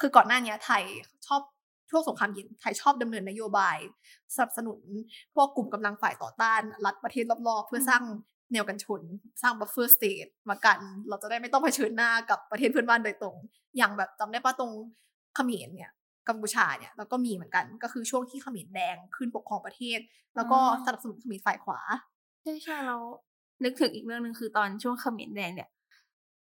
[0.00, 0.82] คือก่อนหน้านี้ไทย
[1.26, 1.42] ชอบ
[1.90, 3.76] ช่วงสงครามเย็นไทยชอบดำเนินนโยบาย
[4.34, 4.80] สนับสนุน
[5.34, 8.02] พวกกลุ่มกำลังฝ่ายต่อต้านรัฐประเทศรอบๆ เพื่อสร้าง
[8.52, 9.02] แนวกันชน
[9.42, 10.78] สร้าง buffer state มากัน
[11.08, 13.36] เราจะได้ไม่ต้องเผชิญหน้ากับประเทศเพื่อนบ้านโดยตรง
[13.76, 14.72] อย่างแบบจำได้ปะตรง
[15.34, 15.90] เขมรเนี่ย
[16.28, 19.98] กัมพูชาเนี่ยเราก็มีเหมือนกันก็คือช่วงที่เขมรแดงขึ้นปกครองประเทศ
[20.36, 21.80] แล้วก็อ๋อสนับสนุนเขมรฝ่ายขวา
[22.42, 22.98] ใช่ใช่เรา
[23.64, 25.68] นึกถึงอีกเรื่องหนึ่งคือตอนช่วงเขมรแดงเนี่ย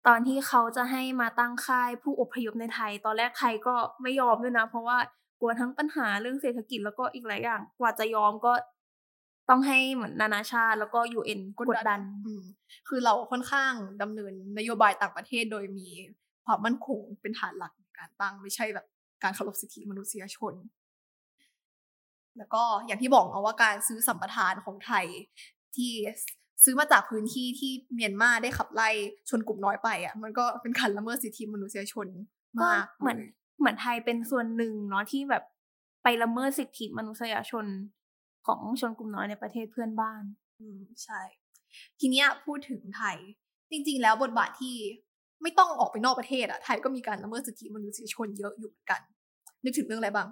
[0.07, 4.99] ตอนที่เขาจะให้มาตั้งค่ายผู้อพยพในไทย ตอนแรกไทยก็ไม่ยอมด้วยนะ เพราะว่า
[5.41, 8.53] กลัวทั้งปัญหาเรื่องเศรษฐกิจแล้วก็อีกหลายอย่าง กว่าจะยอมก็
[9.49, 12.43] ต้องให้เหมือนนานาชาติแล้วก็ยูเอ็นกดดันอืม
[12.89, 15.89] คือเราค่อนข้างดำเนินนโยบายต่างประเทศโดยมี
[16.45, 18.87] ความมั่นคงเป็นฐานหลักในการตั้งไม่ใช่แบบ
[19.23, 20.55] การเคารพสิทธิมนุษยชน
[22.39, 25.07] แล้วก็อย่างที่บอกเอาว่าการซื้อสัมปทานของไทย
[25.77, 25.93] ที่
[26.65, 28.89] ซื้อมาจากพื้นที่ที่เมียนมาได้ขับไล่
[29.31, 32.07] ชนกลุ่มน้อยไปอะ มันก็เป็นการละเมิดสิทธิมนุษยชน
[32.61, 33.19] ก็มากเหมือน
[33.59, 35.45] เหมือนไทยเป็นส่วนหนึ่งเนาะที่แบบ
[36.03, 37.67] ไปละเมิดสิทธิมนุษยชน
[38.47, 40.23] ของชนกลุ่มน้อยในประเทศเพื่อนบ้าน
[40.61, 41.21] อืมใช่
[42.01, 43.17] ทีเนี้ยพูดถึงไทย
[43.71, 44.77] จริง ๆ แล้วบทบาทที่
[45.43, 49.01] ไม่ต้องออกไปนอกประเทศอะไทยก็มีการละเมิดสิทธิมนุษยชนเยอะอยู่เหมือนกัน
[49.65, 50.29] นึกถึงเรื่องอะไรบ้าง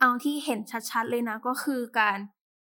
[0.00, 2.18] เอาที่เห็นชัดๆเลยนะก็คือการ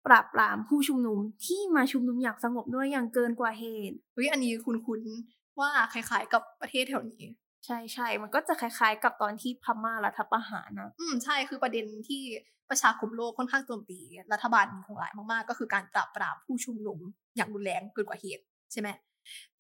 [0.07, 7.25] ปราบปรามผู้ชุมนุมที่มาชุมนุมอย่างสงบด้วยอย่างเกินกว่าเหตุเฮ้ยอันนี้คุ้นๆว่าคล้ายๆกับประเทศแถวนี้
[7.67, 12.23] ใช่ใช่มันก็จะคล้ายๆ กับตอนที่พม่ารัฐประหารนะ อืมใช่คือประเด็นที่
[12.71, 13.99] ประชาคมโลกค่อนข้างโจมตี
[14.33, 16.99] รัฐบาลมีของหลายมากๆ ก็คือการปราบปรามผู้ชุมนุม
[17.37, 18.89] อย่างรุนแรงเกินกว่าเหตุใช่ไหม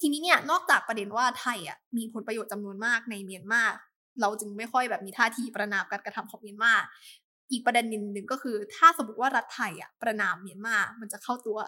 [0.00, 3.62] ทีนี้เนี่ยนอกจากประเด็นว่าไทยอะมีผลประโยชน์จำนวนมากในเมียนมา
[4.20, 6.72] เราจึงไม่ค่อยแบบมีท่าทีประนามการกระทำของเมียนมา
[7.50, 11.58] อีกประเด็นหนึ่งก็คือ ถ้าสมมติว่ารัฐไทยอะประนามเมียนมามันจะเข้าตัว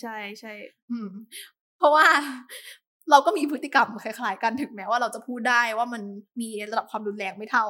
[0.00, 0.52] ใช่ใช่
[0.90, 1.10] อืม
[1.78, 2.06] เพราะว่า
[3.10, 6.02] เราก็มีพฤติกรรมคล้ายๆกันถึงแม้ว่าเราจะพูดได้ว่ามัน
[6.40, 7.66] มีระดับความรุนแรงไม่เท่า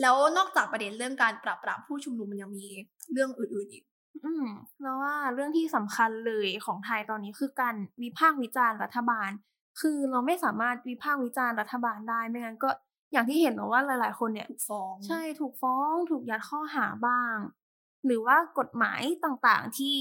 [0.00, 2.66] แล้วนอกจากประเด็นเรื่องการปราบปรามผู้ชุมนุมมันยังมี
[3.12, 3.84] เรื่องอื่นๆอีก
[4.24, 4.46] อืม
[4.82, 9.30] แล้วว่าเรื่องที่สำคัญเลยของไทยตอนนี้คือการวิพากษ์วิจารณ์รัฐบาล
[9.80, 12.70] คือเราไม่สามารถวิพากษ์วิจารณ์รัฐบาลได้ไม่งั้นก็
[13.12, 17.36] อย่างที่เห็นเนอะว่าหลาย ๆ คนเนี่ยถูกฟ้อง ใช่ถูกฟ้อง ถูกยัดข้อหาบ้าง
[18.06, 19.94] หรือว่ากฎหมายต่างๆที่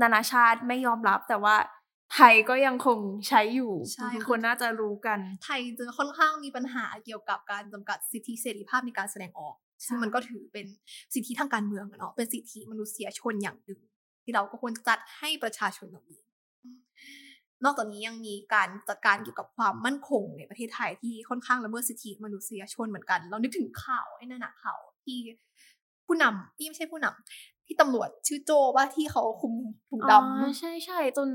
[0.00, 1.56] นานาชาติไม่ยอมรับแต่ว่า
[2.14, 10.66] ไทยก็ยังคงใช้อยู่ใช่ทุกคนน่าจะรู้กัน ไทยจะค่อนข้างมีปัญหาเกี่ยวกับการจำกัดสิทธิเสรีภาพในการแสดงออกใช่ซึ่งมันก็ถือเป็น
[11.14, 13.80] สิทธิทางการเมืองอะเนาะเป็นสิทธิมนุษยชนอย่างหนึ่ง
[14.24, 16.22] ที่เราก็ควรจัดให้ประชาชนเหล่านี้
[17.64, 25.18] นอกจากนี้ยังมีการจัดการเกี่ยวกับความมั่นคงในประเทศไทยที่ค่อนข้างละเมิดสิทธิมนุษยชนเหมือนกัน เรานึกถึงข่าวไอ้นั่นนะข่าวที่
[26.06, 29.52] ผู้นำที่ไม่ใช่ผู้นำที่ตำรวจชื่อโจว่าที่เขาคุม
[29.90, 31.28] ถุงดำอ๋อใช่ใช่จน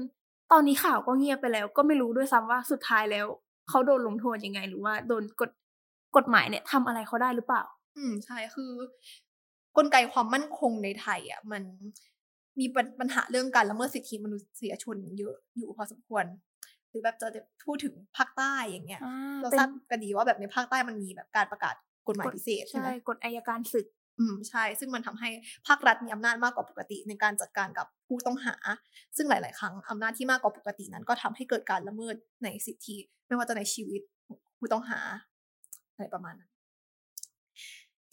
[0.54, 3.26] ตอนนี้ข่าวก็เงียบไปแล้ว ก็ไม่รู้ด้วยซ้ำว่าสุดท้ายแล้ว
[3.70, 5.52] เขาโดนลงโทษยังไง หรือว่าโดนกฎ
[6.18, 7.64] กฎหมายเนี่ยทำอะไรเขาได้หรือเปล่า
[7.98, 8.72] อืมใช่คือ
[9.78, 11.64] กลไกความมั่นคงในไทยอะมัน
[12.60, 16.26] มีปัญปัญหาเรื่องการละเมิดสิทธิมนุษยชนเยอะอยู่พอสมควร
[16.90, 17.28] หรือแบบจะ
[17.66, 21.76] พูดถึงภาคใต้อย่างเงี้ยอ่าเราเป็นทราบกันดีว่าแบบในภาคใต้มันมีแบบการประกาศ
[22.08, 23.88] กฎหมายพิเศษใช่ใช่ไหมกฎอายการศึก
[24.20, 25.30] อืมใช่ ซึ่งมันทำให้
[25.68, 28.56] ภาครัฐมีอำนาจมากกว่าปกติในการจัดการกับผู้ต้องหา
[29.18, 32.98] ซึ่งหลาย ๆ ครั้งอำนาจที่มากกว่าปกตินั้น ก็ทำให้เกิดการละเมิดในสิทธิ
[33.28, 34.02] ไม่ว่าจะในชีวิต
[34.60, 35.00] ผู้ต้องหา
[35.94, 36.53] อะไรประมาณนั้น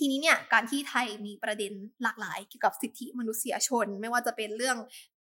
[0.02, 4.78] ทีนี้เนี่ยการที่ไทยมีประเด็นหลากหลายเกี่ยวกับสิทธิมนุษยชน ไม่ว่าจะเป็นเรื่อง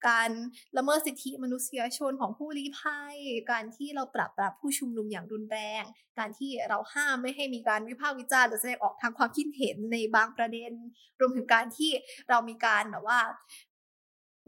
[0.08, 0.30] การ
[0.76, 3.16] ละเมิดสิทธิมนุษยชนของผู้ลี้ภัย
[3.50, 5.82] การที่เราปราบปรามผู้ชุมนุมอย่างรุนแรง
[6.18, 10.72] การที่เราห้ามไม่ให้มีการวิพากษ์วิจารณ์หรือแสดงออกทางความคิดเห็นในบางประเด็น
[11.20, 11.90] รวมถึงการที่
[12.28, 13.20] เรามีการแบบว่า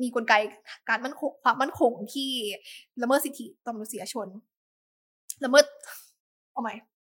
[0.03, 0.35] มีกลไก
[0.89, 2.31] การมั่นคงความมั่นคงที่
[3.03, 4.29] ละเมิดสิทธิต่อมนุษยชน
[5.45, 5.65] ละเมิด
[6.53, 7.00] เอาใหม่อืม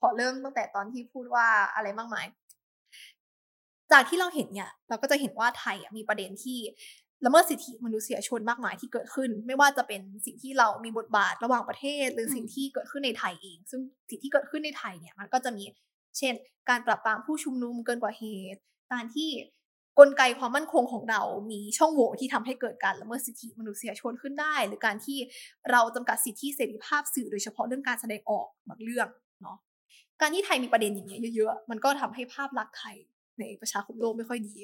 [0.00, 2.26] ขอเริ่มตั้งแต่ตอนที่พูดว่าอะไรมากมาย
[3.92, 6.58] จากที่เราเห็นเนี่ย เราก็จะเห็นว่าไทยอะมีประเด็นที่
[7.24, 15.64] ละเมิดสิทธิมนุษยชนมากมายที่เกิดขึ้น ไม่ว่าจะเป็นสิ่งที่เรามีบทบาทระหว่างประเทศ หรือสิ่งที่เกิดขึ้นในไทยเอง ซึ่งสิ่งที่เกิดขึ้นในไทยเนี่ยมันก็จะมี
[16.18, 16.34] เช่น
[16.68, 18.60] การปราบปรามผู้ชุมนุมเกินกว่าเหตุ
[18.92, 19.30] การที่
[19.98, 25.18] กลไกความมั่นคงของเรา มีช่องโหว่ที่ทำให้เกิดการละเมิดสิทธิมนุษยชนขึ้นได้ หรือการที่
[25.70, 29.08] เราจำกัดสิทธิเสรีภาพสื่อโดยเฉพาะเรื่องการแสดงออกบางเรื่อง
[29.42, 29.56] เนาะ
[30.20, 32.96] การที่ไทยมีประเด็นอย่างเงี้ยเยอะๆ มันก็ทำให้ภาพลักษณ์ไทย
[33.40, 34.54] ในประชาคมโลกไม่ค่อยดี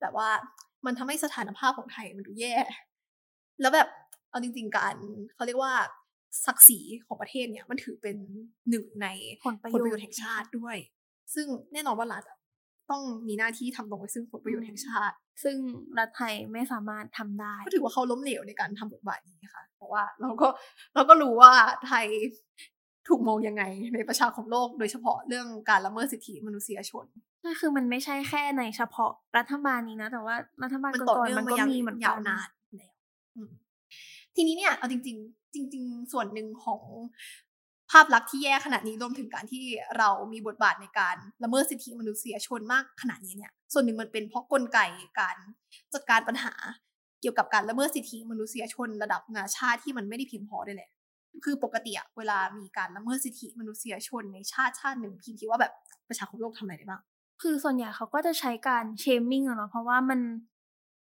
[0.00, 0.28] แต่ว่า
[0.86, 2.54] มันทำให้สถานภาพของไทยมันดูแย่
[3.60, 3.88] แล้วแบบ
[4.30, 4.96] เอาจริง ๆ การ
[5.34, 5.74] เขาเรียกว่า
[6.46, 8.16] ศักดิ์ศรีของประเทศเนี่ยมันถือเป็น
[8.70, 9.08] หนึ่งใน
[9.44, 10.76] ผลประโยประโยชน์แห่งชาติด้วย
[11.34, 12.38] ซึ่งแน่นอนว่ารัฐอะ
[12.90, 15.56] ต้องมีหน้าที่ทำตรงไปซึ่งผลประโยชน์แห่งชาติ ซึ่ง
[15.98, 20.48] รัฐไทยไม่สามารถทำได้ก็ถือว่าเขาล้มเหลวในการทำบทบาทนี้ค่ะ เพราะว่าเราก็
[20.94, 21.52] เราก็รู้ว่า
[21.86, 22.06] ไทย
[23.08, 23.62] ถูกมองยังไง
[23.94, 27.06] ในประชาคมโลก โดยเฉพาะเรื่องการละเมิดสิทธิมนุษยชน
[27.46, 32.92] ก็คือมันไม่ใช่แค่ในเฉพาะรัฐบาลนี้นะ แต่ว่ารัฐบาลมันก่ต่ออนเนื่องๆมันมาก็ยาวมีเหมือนกัยาวนนานแล้ว
[33.36, 33.50] อืม
[34.36, 36.80] ทีนี้เนี่ยเอาจริง ๆ จริง ๆ ส่วนหนึ่งของ
[37.94, 39.64] ภาพลักษณ์ที่แย่ขนาดนี้รวมถึงการที่
[39.98, 44.78] เรามีบทบาทในการละเมิดสิทธิมนุษยชนมากขนาดนี้เนี่ย ส่วนหนึ่งมันเป็นเพราะกลไก
[45.20, 45.36] การ
[45.94, 46.54] จัดการปัญหา
[47.20, 50.90] เกี่ยวกับการละเมิดสิทธิมนุษยชนระดับนาชาติที่มันไม่ได้เพียงพอด้วยแหละ
[51.44, 55.72] คือปกติอะเวลามีการละเมิดสิทธิมนุษยชนในชาติชาติหนึ่งพิมคิดว่าแบบ
[56.08, 57.02] ประชาคมโลกทำอะไรได้บ้าง
[57.42, 60.20] คือส่วนใหญ่เขาก็จะใช้การเชมมิ่งอะเนาะเพราะว่ามัน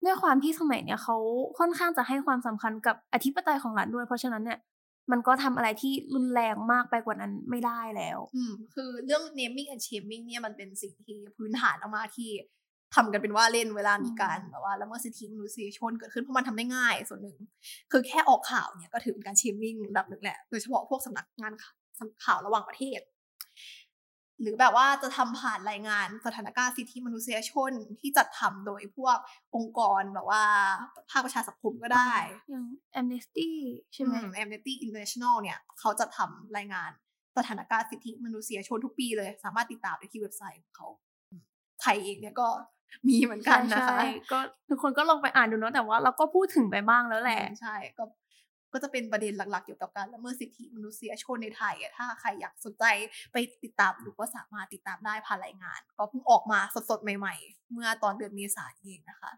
[0.05, 1.17] ด้วยความที่สมัยเนี่ยเขา
[1.59, 4.59] ค่อนข้างจะให้ความสำคัญกับอธิปไตยของรัฐด้วย เพราะฉะนั้นเนี่ย
[5.11, 12.29] มันก็ทำอะไรที่รุนแรงมากไปกว่านั้นไม่ได้แล้ว อืมคือเรื่อง naming and shaming เนี่ยมันเป็นสิ่งที่พื้นฐานออกมาที่
[12.95, 17.37] ทำกันเป็นว่าเล่นเวลามีการแบบว่าละเมิดสิทธิมนุษยชนเกิดขึ้นเพราะมันทำได้ง่ายส่วนหนึ่ง
[17.91, 21.53] คือแค่ออกข่าวเนี่ยก็ถือเป็นการ shaming ระดับหนึ่งแหละโดยเฉพาะพวกสำนักงาน
[22.25, 22.99] ข่าวระหว่างประเทศ
[24.41, 29.17] หรือแบบว่าจะทำผ่านรายงานสถานการณ์สิทธิมนุษยชนที่จัดทำโดยพวก
[29.55, 30.43] องค์กรแบบว่า
[31.09, 32.11] ภาคประชาสังคมก็ได้
[32.49, 32.65] อย่าง
[32.99, 33.51] Amnesty
[33.93, 36.89] ใช่ไหม Amnesty International เนี่ยเขาจะทำรายงาน
[37.37, 40.87] สถานการณ์สิทธิมนุษยชนทุกปีเลย สามารถติดตามได้ที่เว็บไซต์ของเขา
[41.81, 42.47] ไทยเองเนี่ยก็
[43.07, 48.03] มีเหมือนกันนะคะใช่ๆก็ทุกคนก็ลองไปอ่านดูเนาะแต่ว่าเราก็พูดถึงไปบ้างแล้วแหละ ใช่ก็
[48.73, 52.83] ก็จะเป็นประเด็นหลักๆเกี่ยวกับการละเมิดสิทธิมนุษยชนในไทยถ้าใครอยากสนใจ
[53.31, 59.31] ไปติดตามดูก็สามารถติดตามได้ผ่านรายงาน ก็เพิ่งออกมาสดๆ ใหม่ ๆ เมื่อตอนเดือนเมษายนเองนะคะ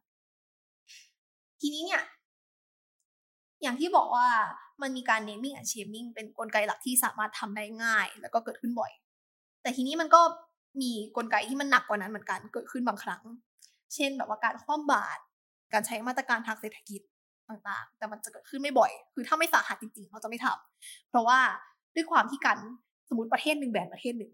[1.61, 2.03] ทีนี้เนี่ย
[3.61, 4.27] อย่างที่บอกว่า
[4.81, 8.91] มันมีการ naming and shaming เป็นกลไกหลักที่สามารถทำได้ง่าย แล้วก็เกิดขึ้นบ่อย
[9.61, 10.21] แต่ทีนี้มันก็
[10.81, 13.23] มีกลไกที่มันหนักกว่านั้นเหมือนกันเกิดขึ้นบางครั้ง
[13.95, 15.21] เช่นแบบว่าการคว่ำบาตร
[15.73, 17.01] การใช้มาตรการทางเศรษฐกิจ
[17.49, 21.39] ต่างๆ แต่มันจะเกิดขึ้นไม่บ่อย คือถ้าไม่สาหัสจริงๆเขาจะไม่ทำเพราะว่า
[21.95, 22.57] ด้วยความที่การ
[23.09, 24.31] สมมติประเทศหนึ่งแบนประเทศหนึ่ง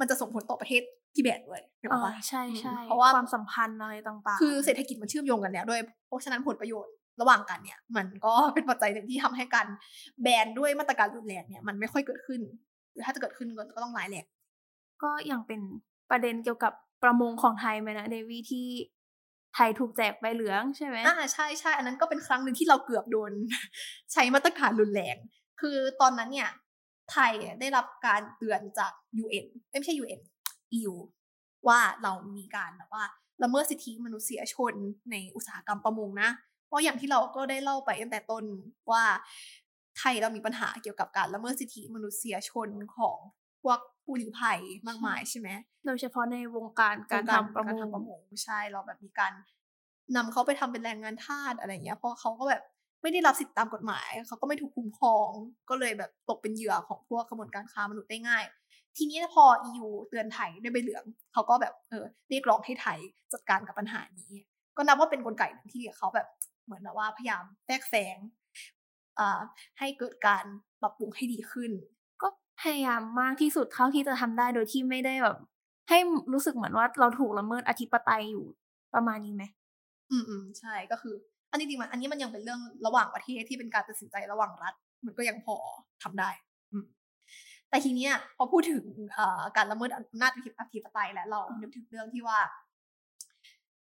[0.00, 0.82] มันจะส่งผลต่อประเทศ
[1.14, 9.66] ที่แบนด้วยนึกออ๋อกอปะใช่ใช่เพราะว่าความสัมพันธ์อะไรต่างๆ คือเศรษฐกิจมันเชื่อมโยงกันแล้วด้วย เพราะฉะนั้นผลประโยชน์ระหว่างกันเนี่ย มันก็เป็นปัจจัยหนึ่งที่ทำให้การ
[10.22, 12.40] แบนด้วยมาตรการรุนแรงเนี่ยมันไม่ค่อยเกิดขึ้น
[12.92, 14.24] หรือถ้าจะเกิดขึ้นก็ต้องร้ายแรง
[15.02, 15.60] ก็ยังเป็น
[16.10, 18.66] ประเด็นเกี่ยวกับประมงของไทยไหมนะเดวี่ที่
[19.56, 23.32] ไทยถูกแจกใบเหลืองใช่ไหมอ่าใช่ใช่อันนั้นก็เป็นครั้งหนึ่งที่เราเกือบโดน
[24.12, 25.16] ใช้มาตรการรุนแรง
[25.60, 26.50] คือตอนนั้นเนี่ย
[27.12, 28.92] ไทยได้รับการเตือนจาก
[29.22, 30.20] UN เอ้ยไม่ใช่ UN
[30.76, 30.94] EU
[31.68, 33.04] ว่าเรามีการแบบว่า
[33.42, 34.72] ละเมิดสิทธิมนุษยชน
[35.10, 36.30] ในอุตสาหกรรมประมงนะ
[36.66, 38.44] เพราะอย่างที่เราก็ได้เล่าไปตั้งแต่ต้น
[38.90, 39.04] ว่า
[39.98, 43.18] ไทยเรามีปัญหาเกี่ยวกับการละเมิดสิทธิมนุษยชนของ
[43.62, 45.48] พวก ผู้ลี้ภัยมากมายใช่ไหม
[45.86, 49.32] โดยเฉพาะในวงการการทำประมการงทำประมงใช่เราแบบมีการ
[50.16, 52.62] นำเขาไปทำเป็นแรงงานทาสอะไรเงี้ยเพราะเขาก็แบบ
[53.02, 55.28] ไม่ได้รับสิทธิตามกฎหมาย เขาก็ไม่ถูกคุ้มครอง
[55.68, 58.44] ก็เลยแบบตกเป็นเหยื่อของพวกกระบวนการค้ามนุษย์ได้ง่าย
[58.96, 62.98] ทีนี้พอ EU เตือนไทยด้วยใบเหลือง เขาก็แบบเออเรียกร้องให้ไทย
[63.32, 64.32] จัดการกับปัญหานี้
[64.76, 66.28] ก็นับว่าเป็นกลไกหนึ่งที่เขาแบบ
[66.64, 68.16] เหมือนแบบว่าพยายามแทรกแซง
[69.18, 69.40] อ่า
[69.78, 70.44] ให้เกิดการ
[70.82, 71.95] ปรับปรุงให้ดีขึ้นก็
[72.62, 75.36] พยายามมากที่สุดเท่าที่จะทำได้โดยที่ไม่ได้แบบ
[75.88, 75.98] ให้
[76.32, 78.44] รู้สึกเหมือนว่าเราถูกละเมิดอธิปไตยอยู่
[78.94, 79.44] ประมาณนี้ไหม
[80.10, 81.14] อืมอืมใช่ก็คือ
[81.50, 84.74] อันนี้จริงๆมันอันนี้มันยังเป็นเรื่องระหว่างประเทศที่เป็นการตัดสินใจระหว่างรัฐ
[85.06, 85.56] มันก็ยังพอ
[86.02, 86.30] ทำได้
[86.72, 86.86] อืม
[87.70, 92.38] แต่ทีเนี้ยพอพูดถึงเอ่อการละเมิดอำนาจอธิปไตยและเรานึกถึงเรื่องที่ว่า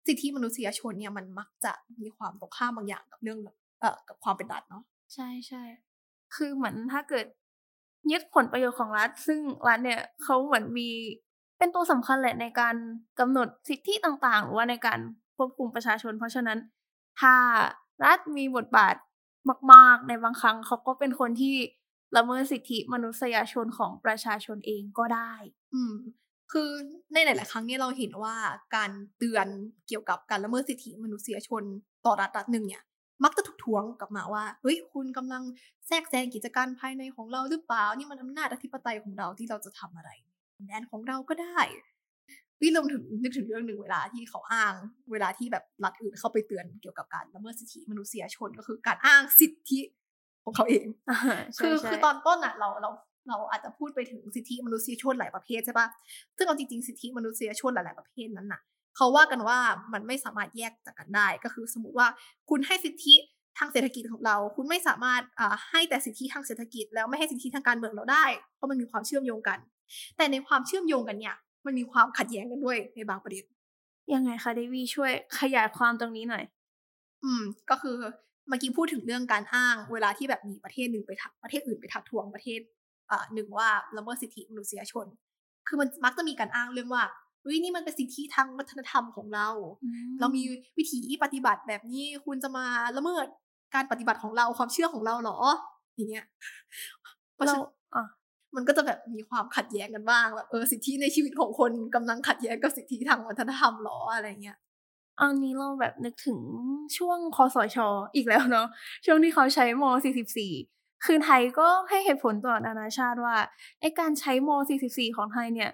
[0.07, 3.39] สิทธิมนุษยชนเนี่ยมันมักจะมีความตรงข้ามบางอย่างกับเรื่อง
[3.81, 4.83] เอ่อกับความเป็นรัฐเนาะ
[5.13, 5.63] ใช่ใช่
[6.35, 7.25] คือเหมือนถ้าเกิด
[8.11, 10.89] ยึดผลประโยชน์ของรัฐ ซึ่งรัฐเนี่ยเขาเหมือนมี
[11.57, 12.75] เป็นตัวสำคัญแหละในการ
[13.19, 14.99] กำหนดสิทธิต่างๆ หรือว่าในการ
[15.37, 16.59] ควบคุมประชาชน เพราะฉะนั้น
[17.21, 17.35] ถ้า
[18.03, 18.95] รัฐมีบทบาท
[19.73, 21.55] มากๆ ในบางครั้งเขาก็เป็นคนที่
[22.15, 25.33] ละเมิดสิทธิมนุษยชนของประชาชนเองก็ได้
[25.73, 25.95] อืม
[26.51, 26.69] คือ
[27.13, 28.35] ในหลาย ๆ ครั้งเนี่ยเราเห็นว่า
[28.75, 29.47] การเตือน
[29.87, 31.63] เกี่ยวกับการละเมิดสิทธิมนุษยชน
[32.05, 32.83] ต่อรัฐรัฐหนึ่งเนี่ย
[33.23, 35.43] มักจะถูกท้วงกลับมาว่าเฮ้ยคุณกำลัง
[35.87, 40.09] แทรกแซงกิจการภายในของเราหรือเปล่านี่มันอำนาจอธิปไตยของเราที่เราจะทำอะไร
[40.67, 41.59] แดนของเราก็ได้
[42.61, 44.73] วิลงถึงนึกถึงเรื่องหนึ่งเวลาที่เขาอ้าง
[45.11, 49.79] เวลาที่แบบรัฐอื่นเข้าไปเตือนเกี่ยวกับการละเมิดสิทธิมนุษยชนก็คือการอ้างสิทธิ
[50.43, 50.85] ของเขาเอง
[51.55, 52.89] ใช่คือใช่คือตอนต้นอะเราเรา
[53.29, 55.87] เราอาจจะพูดไปถึงสิทธิมนุษยชนหลายประเภทใช่ปะ
[56.37, 58.61] ซึ่งเอาจริงๆสิทธิมนุษยชนหลายๆประเภทนั้นน่ะ
[58.95, 59.59] เขาว่ากันว่า
[59.93, 62.07] มันไม่สามารถแยกจากกันได้ ก็คือสมมติว่า
[62.49, 63.15] คุณให้สิทธิ
[63.57, 69.59] ทางเศรษฐกิจของเรา คุณไม่สามารถอ่าให้แต่สิทธิทางเศรษฐกิจ แล้วไม่ให้สิทธิทางการเมืองเราได้ เพราะมันมีความเชื่อมโยงกัน
[70.17, 73.45] แต่ในความเชื่อมโยงกันเนี่ยมันมีความขัดแย้งกันด้วยในบางประเด็น
[74.13, 76.43] ยังไงคะเดวี่ช่วยขยายความตรงนี้หน่อย
[77.23, 77.95] อืม ก็คือ
[78.47, 82.59] เมื่อกี้พูดถึงเรื่องการอ้าง เวลาที่แบบมีประเทศหนึ่งไปทักประเทศอื่นไปทักทวงประเทศ
[83.11, 85.05] อ่าหนึ่งว่าละเมิดสิทธิมนุษยชน
[85.67, 87.03] คือมันมักจะมีการอ้างเรื่องว่า
[87.45, 89.47] เฮ้ยนี่มันเป็นสิทธิทางวัฒนธรรมของเรา
[90.19, 90.43] เรามี
[90.77, 92.65] วิถีปฏิบัติแบบนี้คุณจะมา
[92.97, 93.25] ละเมิด
[93.75, 95.37] การปฏิบัติของเราความเชื่อของเราเหรอ
[95.95, 96.25] อย่างเงี้ย
[97.35, 97.63] เพราะฉะเรานั้น
[97.95, 98.05] อะ
[98.55, 104.57] มันก็จะแบบมีความขัดแย้งกันบ้างแบบเออสิทธิในชีวิตของคนกำลังขัดแย้งกับสิทธิทางวัฒนธรรมเหรออะไรเงี้ย
[105.19, 106.39] อันนี้เราแบบนึกถึง
[106.97, 107.77] ช่วงคอสช
[108.15, 108.67] อีกแล้วเนาะ
[109.05, 109.83] ช่วงที่เขาใช้ม
[110.45, 113.35] 44 คือไทยก็ให้เหตุผลต่อนานาชาติว่า
[113.79, 114.49] ไอการใช้ม
[114.83, 115.71] 44 ของไทยเนี่ย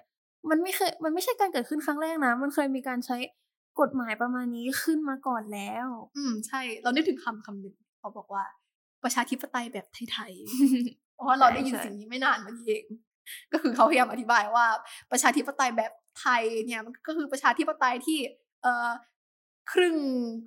[0.50, 3.16] มันไม่เคยมันไม่ใช่การเกิดขึ้นครั้งแรกนะ มันเคยมีการใช้
[3.80, 8.44] กฎหมายประมาณนี้ขึ้นมาก่อนแล้ว อืมใช่ เรานึกถึงคำคำหนึ่งเขาบอกว่า
[9.04, 12.84] ประชาธิปไตยแบบไทยๆเพราะเราได้ยินสิ่งนี้ไม่นานมานี้เอง
[13.52, 14.66] ก็คือเขาพยายามอธิบายว่า
[15.12, 18.18] ประชาธิปไตยแบบไทยเนี่ยมันก็คือประชาธิปไตยที่
[18.62, 18.90] เอ่อ
[19.72, 19.96] ครึ่ง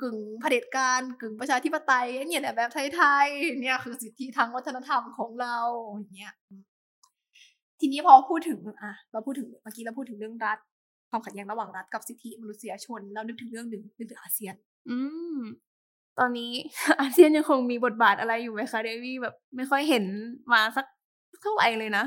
[0.02, 5.58] กึ่งเผด็จการกึ่งประชาธิปไตยเนี่ยแหละแบบไทยๆเนี่ยคือสิทธิทางวัฒนธรรมของเรา
[5.94, 6.36] อย่างเงี้ย
[7.80, 10.58] ทีนี้พอพูดถึงอะเราพูดถึงเมื่อกี้เราพูดถึงเรื่องรัฐ
[11.10, 14.56] ความขัดแย้งระหว่างรัฐกับสิทธิมนุษยชน แล้วนึกถึงเรื่องหนึ่งนึกถึงอาเซียน
[14.90, 14.98] อื
[15.38, 15.40] ม
[16.20, 16.52] ตอนนี้
[17.02, 20.06] อาเซียนยังคงมีบทบาทอะไรอยู่ไหมคะเดวี่แบบไม่ค่อยเห็น
[20.54, 20.86] มาสัก
[21.42, 22.06] เท่าไหร่เลยนะ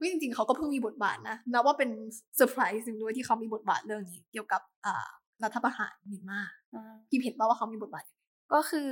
[0.00, 1.90] วิจริงๆเขาก็เพิ่งมีบทบาทนะนับว่าเป็น
[2.36, 5.08] เซอร์ไพรส์หนึ่งด้วยที่เขามีบทบาทเรื่องนี้ เกี่ยวกับอ่า
[5.44, 6.40] รัฐประหารเมียนมา
[7.08, 8.90] พี่เห็นป่าว่าเขามีบทบาทยังไงก็คือ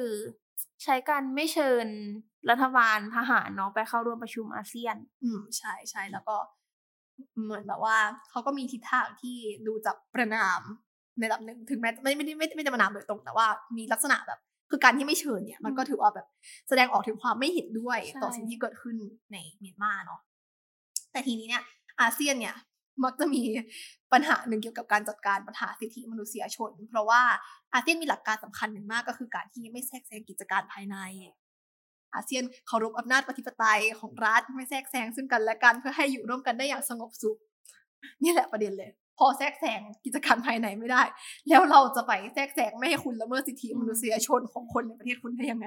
[0.85, 1.87] ใช้การไม่เชิญ
[2.51, 6.37] รัฐบาลทหารเนาะไปเข้าร่วมประชุมอาเซียน อืมใช่ใช่แล้วก็
[7.45, 7.97] เหมือนแบบว่า
[8.31, 10.61] เขาก็มีทิศทางที่ดูจะประณาม
[11.19, 14.41] ในระดับหนึ่งถึงแม้ไม่ไม่ได้ไม่ไม่ได้ประณามโดยตรง แต่ว่ามีลักษณะแบบ
[14.71, 16.27] คือการที่ไม่เชิญเนี่ย มันก็ถือว่าแบบ
[16.69, 18.97] แสดงออกถึงความไม่เห็นด้วยใช่ต่อสิ่งที่เกิดขึ้น
[19.33, 20.21] ในเมียนมาเนาะ
[21.13, 21.63] แต่ทีนี้เนี่ย
[22.01, 22.55] อาเซียนเนี่ย
[23.05, 23.43] มักจะมี
[24.13, 27.23] ปัญหาหนึ่งเกี่ยวกับการจัดการปัญหาสิทธิมนุษยชน เพราะว่า
[27.73, 30.97] อาเซียนมีหลักการสำคัญหนึ่งมากก็คือการที่ไม่แทรกแซงกิจการภายใน
[32.15, 37.39] อาเซียนเคารพอำนาจปฏิปไตยของรัฐไม่แทรกแซงซึ่งกันและกันเพื่อให้อยู่ร่วมกันได้อย่างสงบสุข
[38.23, 41.03] นี่แหละประเด็นเลย พอแทรกแซงกิจการภายในไม่ได้
[41.49, 45.67] แล้วเราจะไปแทรกแซงไม่ให้คุณละเมิดสิทธิมนุษยชนของคนในประเทศคุณได้ยังไง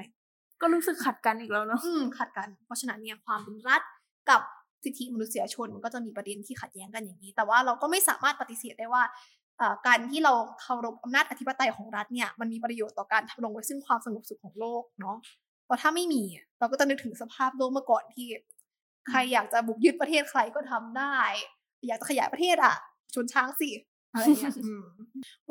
[0.61, 3.81] ก็รู้สึกขัดกันอีกแล้วเนาะอืมขัดกัน เพราะฉะนั้นเนี่ยความเป็นรัฐ
[4.29, 4.41] กับ
[4.83, 9.03] สิทธิมนุษยชนมันก็จะมีประเด็นที่ขัดแย้งกันอย่างนี้ แต่ว่าเราก็ไม่สามารถปฏิเสธได้ว่า
[9.87, 15.17] การที่เราเคารพอำนาจอธิปไตยของรัฐเนี่ยมันมีประโยชน์ต่อการทำรงไว้ซึ่งความสงบสุขของโลกเนาะ
[15.65, 16.23] เพราะถ้าไม่มี
[16.59, 18.27] เราก็จะนึกถึงสภาพโลกเมื่อก่อนที่
[19.09, 21.15] ใครอยากจะบุกยึดประเทศใครก็ทำได้
[21.87, 22.75] อยากจะขยายประเทศอะ
[23.15, 23.69] ชนช้างสิ
[24.13, 24.53] อะไรเงี้ย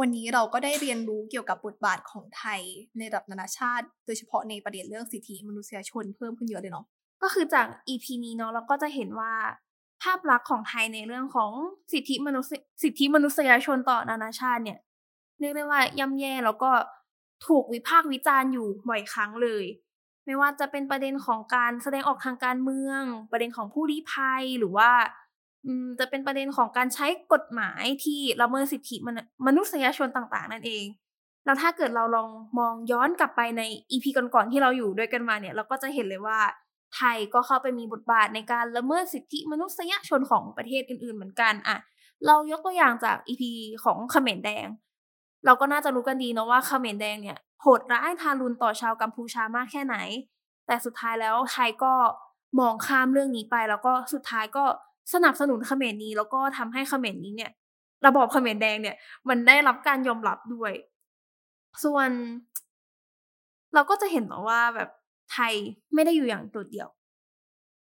[0.01, 2.61] วันนี้เราก็ได้เรียนรู้เกี่ยวกับบทบาทของไทย
[2.99, 6.87] ในระดับนานาชาติ โดยเฉพาะในประเด็นเรื่องสิทธิมนุษยชนเพิ่มขึ้นเยอะเลยเนาะ
[7.23, 9.35] ก็คือจาก EP นี้เนาะเราก็จะเห็นว่า
[10.03, 11.51] ภาพลักษณ์ของไทยในเรื่องของ
[11.93, 14.79] สิทธิมนุษยสิทธิมนุษยชนต่อนานาชาติเนี่ย
[15.41, 16.71] เรียกได้ว่าย่ำแย่แล้วก็
[17.47, 19.65] ถูกวิพากษ์วิจารณ์อยู่บ่อยครั้งเลย
[20.27, 24.91] ไม่ว่าจะเป็นประเด็นของการแสดงออกทางการเมือง ประเด็นของผู้ลี้ภัยหรือว่า
[25.99, 28.97] จะเป็นประเด็นของการใช้กฎหมายที่ละเมิดสิทธิ
[29.47, 30.85] มนุษยชนต่าง ๆ นั่นเอง
[31.45, 32.29] แล้วถ้าเกิดเราลอง
[32.59, 36.39] มองย้อนกลับไปในอีพีก่อนๆที่เราอยู่ด้วยกันมาเนี่ย เราก็จะเห็นเลยว่า
[36.97, 41.79] ไทยก็เข้าไปมีบทบาทในการละเมิดสิทธิมนุษยชนของประเทศอื่นๆ เหมือนกันอะ
[42.27, 43.51] เรายกตัวอย่างจากอีพี
[43.85, 44.67] ของเขมรแดง
[45.45, 49.97] เราก็น่าจะรู้กันดีเนาะว่าเขมรแดงเนี่ยโหดร้ายทารุณต่อชาวกัมพูชามากแค่ไหน
[50.67, 51.93] แต่สุดท้ายแล้วไทยก็
[52.61, 54.65] มองข้ามเรื่องนี้ไป แล้วก็สุดท้ายก็
[55.15, 57.53] สนับสนุนเขมรนี้ แล้วก็ทำให้เขมรนี้เนี่ย
[58.07, 58.97] ระบอบเขมรแดงเนี่ย
[59.29, 60.73] มันได้รับการยอมรับด้วย
[61.85, 62.11] ส่วน
[63.75, 64.91] เราก็จะเห็นว่าแบบ
[65.33, 65.55] ไทย
[65.95, 66.91] ไม่ได้อยู่อย่างโดดเดี่ยว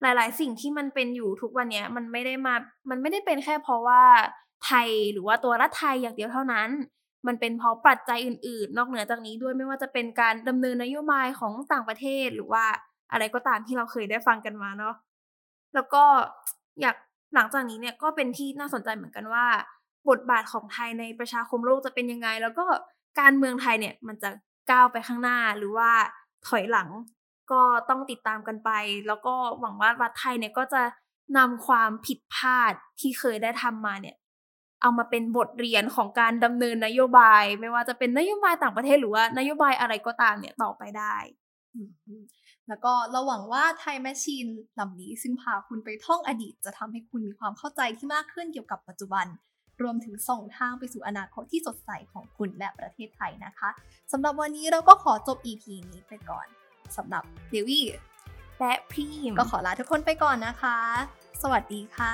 [0.02, 2.56] หลาย ๆ สิ่งที่มันเป็นอยู่ทุกวันนี้มันไม่ได้มา
[2.90, 4.04] มันไม่ได้เป็นแค่เพราะว่า
[4.66, 6.70] ไทยหรือว่าตัวรัฐไทยอย่างเดียวเท่านั้น
[7.28, 12.64] มันเป็นเพราะปัจจัยอื่น ๆ นอกเหนือจากนี้ด้วยไม่ว่าจะเป็นการดำเนินนโยบายของต่างประเทศหรือว่า
[13.12, 14.96] อะไรก็ตามที่เราเคยได้ฟังกันมาเนาะ
[15.76, 16.04] แล้วก็
[16.82, 16.96] อยาก
[17.36, 19.46] หลังจากนี้เนี่ยก็เป็นที่น่าสนใจเหมือนกันว่า
[20.10, 22.66] บทบาทของไทยในประชาคมโลกจะเป็นยังไง แล้วก็
[23.20, 24.30] การเมืองไทยเนี่ยมันจะ
[24.72, 25.90] ก้าวไปข้างหน้าหรือว่า
[26.48, 26.90] ถอยหลัง
[27.52, 28.70] ก็ต้องติดตามกันไป
[29.08, 30.82] แล้วก็หวังว่ารัฐไทยเนี่ยก็จะ
[31.38, 34.16] นำความผิดพลาดที่เคยได้ทำมาเนี่ย
[34.82, 41.16] เอามาเป็นบทเรียนของการดำเนินนโยบาย ไม่ว่าจะเป็นนโยบายต่างประเทศหรือว่านโยบายอะไรก็ตามเนี่ยต่อไปได้
[42.68, 44.48] แล้วก็เราหวังว่าไทยแมชชีน
[44.80, 49.26] ลำนี้ซึ่งพาคุณไปท่องอดีต จะทำให้คุณมีความเข้าใจที่มากขึ้นเกี่ยวกับปัจจุบัน
[49.82, 53.70] รวมถึงส่งทางไปสู่อนาคตที่สดใสของคุณและประเทศไทยนะคะ
[54.12, 56.48] สำหรับวันนี้เราก็ขอจบ EP นี้ไปก่อน
[56.98, 57.86] สำหรับเดวี่
[58.60, 60.78] และพีมก็ขอลาทุกคนไปก่อนนะคะ
[61.42, 62.10] สวัสดีค่